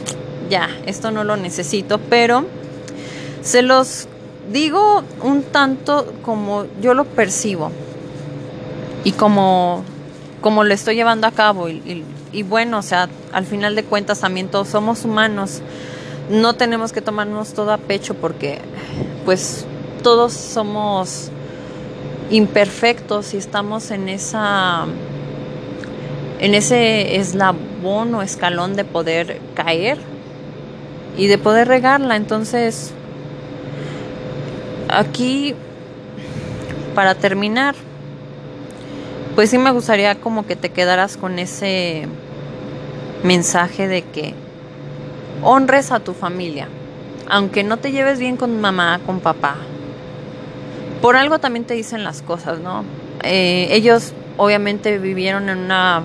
ya, 0.50 0.68
esto 0.86 1.10
no 1.10 1.24
lo 1.24 1.36
necesito, 1.36 1.98
pero 1.98 2.44
se 3.42 3.62
los 3.62 4.08
digo 4.52 5.02
un 5.22 5.42
tanto 5.42 6.12
como 6.22 6.66
yo 6.80 6.94
lo 6.94 7.04
percibo 7.04 7.70
y 9.04 9.12
como, 9.12 9.82
como 10.40 10.64
lo 10.64 10.74
estoy 10.74 10.96
llevando 10.96 11.26
a 11.26 11.32
cabo 11.32 11.68
y, 11.68 12.04
y 12.32 12.42
bueno, 12.42 12.78
o 12.78 12.82
sea, 12.82 13.08
al 13.32 13.46
final 13.46 13.74
de 13.74 13.84
cuentas 13.84 14.20
también 14.20 14.48
todos 14.48 14.68
somos 14.68 15.04
humanos, 15.04 15.60
no 16.30 16.54
tenemos 16.54 16.92
que 16.92 17.00
tomarnos 17.00 17.52
todo 17.54 17.72
a 17.72 17.78
pecho 17.78 18.14
porque 18.14 18.60
pues 19.24 19.64
todos 20.02 20.32
somos 20.32 21.30
imperfectos 22.30 23.34
y 23.34 23.36
estamos 23.36 23.90
en 23.90 24.08
esa 24.08 24.86
en 26.44 26.54
ese 26.54 27.16
eslabón 27.16 28.14
o 28.14 28.20
escalón 28.20 28.76
de 28.76 28.84
poder 28.84 29.40
caer 29.54 29.96
y 31.16 31.26
de 31.26 31.38
poder 31.38 31.68
regarla. 31.68 32.16
Entonces, 32.16 32.92
aquí, 34.90 35.54
para 36.94 37.14
terminar, 37.14 37.74
pues 39.34 39.48
sí 39.48 39.56
me 39.56 39.70
gustaría 39.70 40.16
como 40.16 40.46
que 40.46 40.54
te 40.54 40.68
quedaras 40.68 41.16
con 41.16 41.38
ese 41.38 42.08
mensaje 43.22 43.88
de 43.88 44.02
que 44.02 44.34
honres 45.42 45.92
a 45.92 46.00
tu 46.00 46.12
familia, 46.12 46.68
aunque 47.26 47.64
no 47.64 47.78
te 47.78 47.90
lleves 47.90 48.18
bien 48.18 48.36
con 48.36 48.60
mamá, 48.60 49.00
con 49.06 49.20
papá, 49.20 49.56
por 51.00 51.16
algo 51.16 51.38
también 51.38 51.64
te 51.64 51.72
dicen 51.72 52.04
las 52.04 52.20
cosas, 52.20 52.58
¿no? 52.58 52.84
Eh, 53.22 53.68
ellos 53.70 54.12
obviamente 54.36 54.98
vivieron 54.98 55.48
en 55.48 55.56
una 55.56 56.02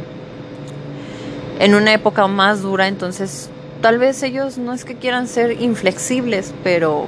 en 1.59 1.75
una 1.75 1.93
época 1.93 2.25
más 2.27 2.61
dura, 2.61 2.87
entonces 2.87 3.49
tal 3.81 3.99
vez 3.99 4.23
ellos 4.23 4.57
no 4.57 4.73
es 4.73 4.85
que 4.85 4.95
quieran 4.95 5.27
ser 5.27 5.61
inflexibles, 5.61 6.53
pero 6.63 7.07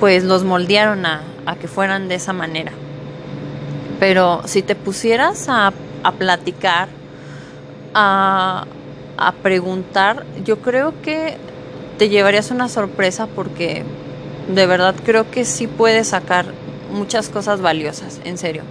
pues 0.00 0.24
los 0.24 0.42
moldearon 0.42 1.06
a, 1.06 1.22
que 1.60 1.68
fueran 1.68 2.08
de 2.08 2.16
esa 2.16 2.32
manera. 2.32 2.72
Pero 4.00 4.42
si 4.46 4.62
te 4.62 4.74
pusieras 4.74 5.48
a, 5.48 5.72
a 6.02 6.12
platicar, 6.12 6.88
a, 7.94 8.66
a 9.16 9.32
preguntar, 9.32 10.26
yo 10.44 10.58
creo 10.58 11.00
que 11.02 11.36
te 11.98 12.08
llevarías 12.08 12.50
una 12.50 12.68
sorpresa 12.68 13.28
porque 13.28 13.84
de 14.52 14.66
verdad 14.66 14.96
creo 15.04 15.30
que 15.30 15.44
sí 15.44 15.68
puedes 15.68 16.08
sacar 16.08 16.46
muchas 16.92 17.28
cosas 17.28 17.60
valiosas, 17.60 18.20
en 18.24 18.38
serio. 18.38 18.64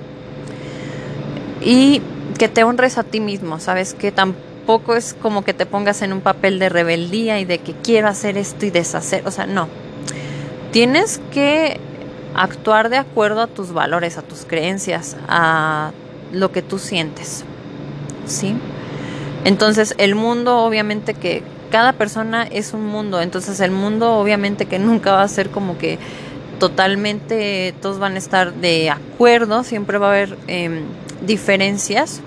Y 1.62 2.02
que 2.38 2.50
te 2.50 2.66
honres 2.66 2.98
a 2.98 3.04
ti 3.04 3.22
mismo, 3.22 3.60
sabes 3.60 3.94
que 3.94 4.12
tampoco 4.12 4.51
es 4.96 5.16
como 5.22 5.44
que 5.44 5.54
te 5.54 5.66
pongas 5.66 6.02
en 6.02 6.14
un 6.14 6.22
papel 6.22 6.60
de 6.60 6.70
rebeldía 6.70 7.40
y 7.40 7.46
de 7.46 7.60
que 7.60 7.74
quiero 7.74 8.08
hacer 8.08 8.38
esto 8.38 8.66
y 8.66 8.70
deshacer, 8.72 9.28
o 9.28 9.32
sea, 9.32 9.46
no. 9.46 9.68
Tienes 10.72 11.20
que 11.32 11.80
actuar 12.34 12.90
de 12.90 12.98
acuerdo 12.98 13.42
a 13.42 13.48
tus 13.48 13.74
valores, 13.74 14.18
a 14.18 14.22
tus 14.22 14.46
creencias, 14.46 15.18
a 15.28 15.92
lo 16.32 16.52
que 16.52 16.62
tú 16.62 16.80
sientes. 16.80 17.44
¿Sí? 18.26 18.56
Entonces, 19.44 19.96
el 19.98 20.16
mundo 20.16 20.60
obviamente 20.60 21.14
que 21.14 21.44
cada 21.72 21.94
persona 21.94 22.44
es 22.44 22.74
un 22.74 22.86
mundo, 22.86 23.22
entonces 23.22 23.60
el 23.60 23.72
mundo 23.72 24.18
obviamente 24.18 24.66
que 24.66 24.78
nunca 24.78 25.14
va 25.14 25.24
a 25.24 25.28
ser 25.28 25.50
como 25.50 25.78
que 25.78 25.98
totalmente 26.60 27.74
todos 27.82 27.98
van 27.98 28.16
a 28.16 28.18
estar 28.18 28.54
de 28.54 28.90
acuerdo, 28.90 29.64
siempre 29.64 29.98
va 29.98 30.08
a 30.08 30.12
haber 30.12 30.38
em, 30.48 30.84
diferencias. 31.26 32.22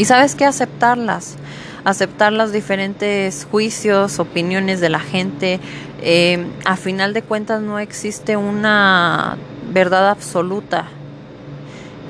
Y 0.00 0.06
sabes 0.06 0.34
qué, 0.34 0.46
aceptarlas, 0.46 1.36
aceptar 1.84 2.32
los 2.32 2.52
diferentes 2.52 3.46
juicios, 3.50 4.18
opiniones 4.18 4.80
de 4.80 4.88
la 4.88 4.98
gente. 4.98 5.60
Em, 6.00 6.46
a 6.64 6.76
final 6.76 7.12
de 7.12 7.20
cuentas 7.20 7.60
no 7.60 7.78
existe 7.78 8.38
una 8.38 9.36
verdad 9.70 10.08
absoluta. 10.08 10.86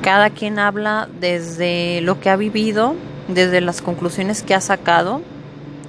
Cada 0.02 0.30
quien 0.30 0.60
habla 0.60 1.08
desde 1.18 2.00
lo 2.02 2.20
que 2.20 2.30
ha 2.30 2.36
vivido, 2.36 2.94
desde 3.26 3.60
las 3.60 3.82
conclusiones 3.82 4.44
que 4.44 4.54
ha 4.54 4.60
sacado 4.60 5.20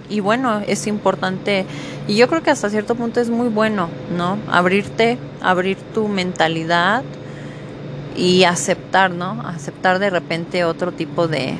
y 0.10 0.22
bueno, 0.22 0.64
es 0.66 0.88
importante 0.88 1.68
y 2.08 2.16
yo 2.16 2.28
creo 2.28 2.41
que 2.41 2.49
hasta 2.49 2.72
cierto 2.72 2.95
punto 2.95 3.22
es 3.22 3.30
muy 3.30 3.49
bueno, 3.49 3.89
¿no? 4.18 4.39
Abrirte, 4.49 5.20
abrir 5.39 5.78
tu 5.93 6.08
mentalidad 6.08 7.04
y 8.18 8.43
aceptar, 8.45 9.12
¿no? 9.12 9.39
Aceptar 9.45 9.99
de 9.99 10.10
repente 10.10 10.66
otro 10.66 10.91
tipo 10.91 11.28
de 11.28 11.58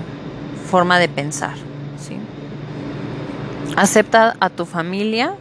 forma 0.72 0.98
de 1.00 1.10
pensar, 1.10 1.56
¿sí? 2.00 2.18
Acepta 3.76 4.36
a 4.40 4.50
tu 4.50 4.66
familia, 4.66 5.34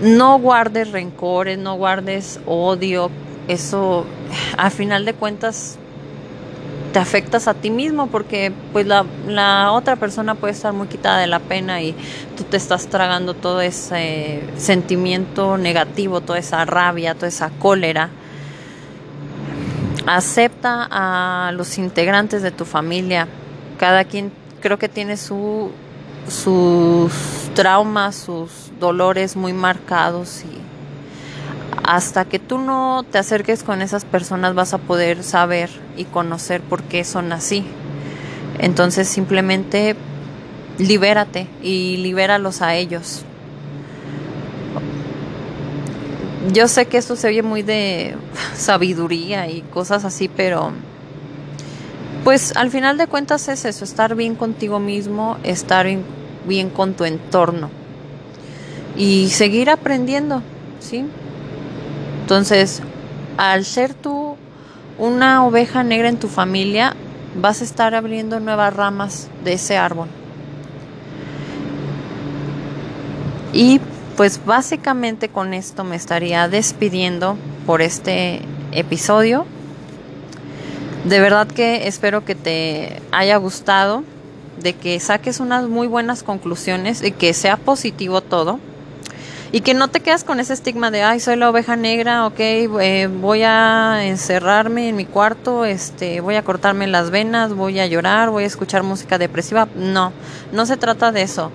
no 0.00 0.38
guardes 0.38 0.92
rencores, 0.92 1.58
no 1.58 1.74
guardes 1.74 2.38
odio, 2.46 3.10
eso 3.48 4.06
a 4.56 4.70
final 4.70 5.04
de 5.04 5.14
cuentas 5.14 5.78
te 6.92 7.00
afectas 7.00 7.48
a 7.48 7.54
ti 7.54 7.68
mismo 7.68 8.06
porque 8.06 8.52
pues 8.72 8.86
la, 8.86 9.04
la, 9.26 9.72
otra 9.72 9.96
persona 9.96 10.36
puede 10.36 10.52
estar 10.52 10.72
muy 10.72 10.86
quitada 10.86 11.18
de 11.18 11.26
la 11.26 11.40
pena 11.40 11.82
y 11.82 11.94
tú 12.36 12.44
te 12.44 12.56
estás 12.56 12.86
tragando 12.86 13.34
todo 13.34 13.60
ese 13.60 14.42
sentimiento 14.56 15.58
negativo, 15.58 16.20
toda 16.20 16.38
esa 16.38 16.64
rabia, 16.64 17.14
toda 17.14 17.28
esa 17.28 17.50
cólera. 17.50 18.08
Acepta 20.06 20.88
a 20.90 21.50
los 21.52 21.76
integrantes 21.76 22.40
de 22.42 22.52
tu 22.52 22.64
familia. 22.64 23.26
Cada 23.78 24.04
quien 24.04 24.32
creo 24.60 24.78
que 24.78 24.88
tiene 24.88 25.16
su, 25.16 25.70
sus 26.28 27.12
traumas, 27.54 28.16
sus 28.16 28.70
dolores 28.80 29.36
muy 29.36 29.52
marcados 29.52 30.44
y 30.44 30.66
hasta 31.84 32.24
que 32.24 32.38
tú 32.38 32.58
no 32.58 33.04
te 33.10 33.18
acerques 33.18 33.62
con 33.62 33.80
esas 33.80 34.04
personas 34.04 34.54
vas 34.54 34.74
a 34.74 34.78
poder 34.78 35.22
saber 35.22 35.70
y 35.96 36.04
conocer 36.04 36.60
por 36.60 36.82
qué 36.82 37.04
son 37.04 37.32
así. 37.32 37.64
Entonces 38.58 39.08
simplemente 39.08 39.94
libérate 40.78 41.46
y 41.62 41.98
libéralos 41.98 42.62
a 42.62 42.74
ellos. 42.74 43.24
Yo 46.52 46.68
sé 46.68 46.86
que 46.86 46.98
esto 46.98 47.16
se 47.16 47.28
oye 47.28 47.42
muy 47.42 47.62
de 47.62 48.16
sabiduría 48.56 49.48
y 49.48 49.62
cosas 49.62 50.04
así, 50.04 50.28
pero 50.28 50.72
pues 52.26 52.56
al 52.56 52.72
final 52.72 52.98
de 52.98 53.06
cuentas 53.06 53.46
es 53.46 53.64
eso, 53.64 53.84
estar 53.84 54.16
bien 54.16 54.34
contigo 54.34 54.80
mismo, 54.80 55.36
estar 55.44 55.86
bien 56.44 56.70
con 56.70 56.94
tu 56.94 57.04
entorno 57.04 57.70
y 58.96 59.28
seguir 59.28 59.70
aprendiendo, 59.70 60.42
¿sí? 60.80 61.04
Entonces, 62.22 62.82
al 63.36 63.64
ser 63.64 63.94
tú 63.94 64.34
una 64.98 65.46
oveja 65.46 65.84
negra 65.84 66.08
en 66.08 66.18
tu 66.18 66.26
familia, 66.26 66.96
vas 67.40 67.60
a 67.60 67.64
estar 67.64 67.94
abriendo 67.94 68.40
nuevas 68.40 68.74
ramas 68.74 69.28
de 69.44 69.52
ese 69.52 69.76
árbol. 69.76 70.08
Y 73.52 73.80
pues 74.16 74.44
básicamente 74.44 75.28
con 75.28 75.54
esto 75.54 75.84
me 75.84 75.94
estaría 75.94 76.48
despidiendo 76.48 77.38
por 77.66 77.82
este 77.82 78.40
episodio. 78.72 79.46
De 81.06 81.20
verdad 81.20 81.46
que 81.46 81.86
espero 81.86 82.24
que 82.24 82.34
te 82.34 83.00
haya 83.12 83.36
gustado, 83.36 84.02
de 84.60 84.72
que 84.72 84.98
saques 84.98 85.38
unas 85.38 85.68
muy 85.68 85.86
buenas 85.86 86.24
conclusiones 86.24 87.00
y 87.00 87.12
que 87.12 87.32
sea 87.32 87.56
positivo 87.56 88.22
todo 88.22 88.58
y 89.52 89.60
que 89.60 89.72
no 89.72 89.86
te 89.86 90.00
quedas 90.00 90.24
con 90.24 90.40
ese 90.40 90.52
estigma 90.52 90.90
de, 90.90 91.04
ay, 91.04 91.20
soy 91.20 91.36
la 91.36 91.48
oveja 91.48 91.76
negra, 91.76 92.26
ok, 92.26 92.40
eh, 92.40 93.08
voy 93.20 93.44
a 93.44 94.00
encerrarme 94.02 94.88
en 94.88 94.96
mi 94.96 95.04
cuarto, 95.04 95.64
este, 95.64 96.20
voy 96.20 96.34
a 96.34 96.42
cortarme 96.42 96.88
las 96.88 97.10
venas, 97.10 97.54
voy 97.54 97.78
a 97.78 97.86
llorar, 97.86 98.30
voy 98.30 98.42
a 98.42 98.48
escuchar 98.48 98.82
música 98.82 99.16
depresiva. 99.16 99.68
No, 99.76 100.12
no 100.50 100.66
se 100.66 100.76
trata 100.76 101.12
de 101.12 101.22
eso. 101.22 101.52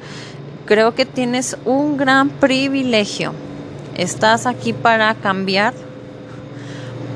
Creo 0.65 0.95
que 0.95 1.05
tienes 1.05 1.57
un 1.65 1.97
gran 1.97 2.29
privilegio. 2.29 3.33
Estás 3.97 4.45
aquí 4.45 4.71
para 4.71 5.13
cambiar, 5.15 5.73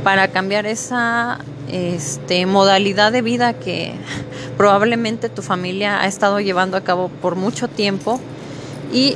para 0.03 0.27
cambiar 0.27 0.65
esa 0.65 1.39
este, 1.71 2.45
modalidad 2.45 3.11
de 3.11 3.21
vida 3.21 3.53
que 3.53 3.93
probablemente 4.57 5.29
tu 5.29 5.41
familia 5.41 6.01
ha 6.01 6.07
estado 6.07 6.39
llevando 6.39 6.77
a 6.77 6.81
cabo 6.81 7.09
por 7.09 7.35
mucho 7.35 7.67
tiempo 7.67 8.19
y 8.93 9.15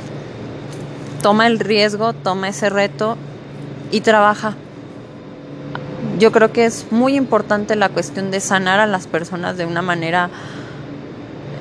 toma 1.22 1.46
el 1.46 1.58
riesgo, 1.58 2.12
toma 2.12 2.48
ese 2.48 2.70
reto 2.70 3.16
y 3.90 4.00
trabaja. 4.00 4.54
Yo 6.18 6.32
creo 6.32 6.52
que 6.52 6.66
es 6.66 6.86
muy 6.90 7.14
importante 7.16 7.76
la 7.76 7.88
cuestión 7.88 8.30
de 8.30 8.40
sanar 8.40 8.80
a 8.80 8.86
las 8.86 9.06
personas 9.06 9.56
de 9.56 9.66
una 9.66 9.82
manera, 9.82 10.30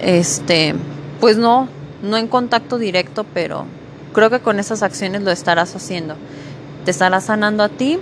este, 0.01 0.75
pues 1.19 1.37
no, 1.37 1.67
no 2.01 2.17
en 2.17 2.27
contacto 2.27 2.77
directo, 2.77 3.25
pero 3.33 3.65
creo 4.13 4.29
que 4.29 4.39
con 4.39 4.59
esas 4.59 4.83
acciones 4.83 5.21
lo 5.21 5.31
estarás 5.31 5.75
haciendo. 5.75 6.15
Te 6.85 6.91
estarás 6.91 7.25
sanando 7.25 7.63
a 7.63 7.69
ti 7.69 7.99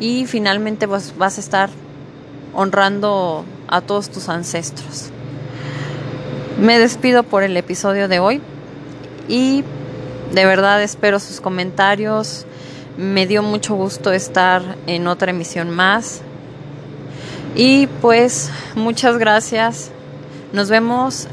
y 0.00 0.26
finalmente 0.26 0.86
pues, 0.86 1.16
vas 1.16 1.38
a 1.38 1.40
estar 1.40 1.70
honrando 2.54 3.44
a 3.68 3.80
todos 3.80 4.10
tus 4.10 4.28
ancestros. 4.28 5.10
Me 6.60 6.78
despido 6.78 7.22
por 7.22 7.42
el 7.42 7.56
episodio 7.56 8.08
de 8.08 8.18
hoy 8.18 8.40
y 9.28 9.62
de 10.32 10.44
verdad 10.44 10.82
espero 10.82 11.20
sus 11.20 11.40
comentarios. 11.40 12.46
Me 12.96 13.26
dio 13.26 13.42
mucho 13.42 13.74
gusto 13.74 14.12
estar 14.12 14.76
en 14.86 15.06
otra 15.06 15.30
emisión 15.30 15.70
más. 15.70 16.22
Y 17.54 17.86
pues 18.00 18.50
muchas 18.74 19.18
gracias. 19.18 19.90
Nos 20.52 20.68
vemos 20.68 21.28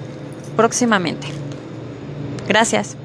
próximamente. 0.56 1.28
Gracias. 2.48 2.98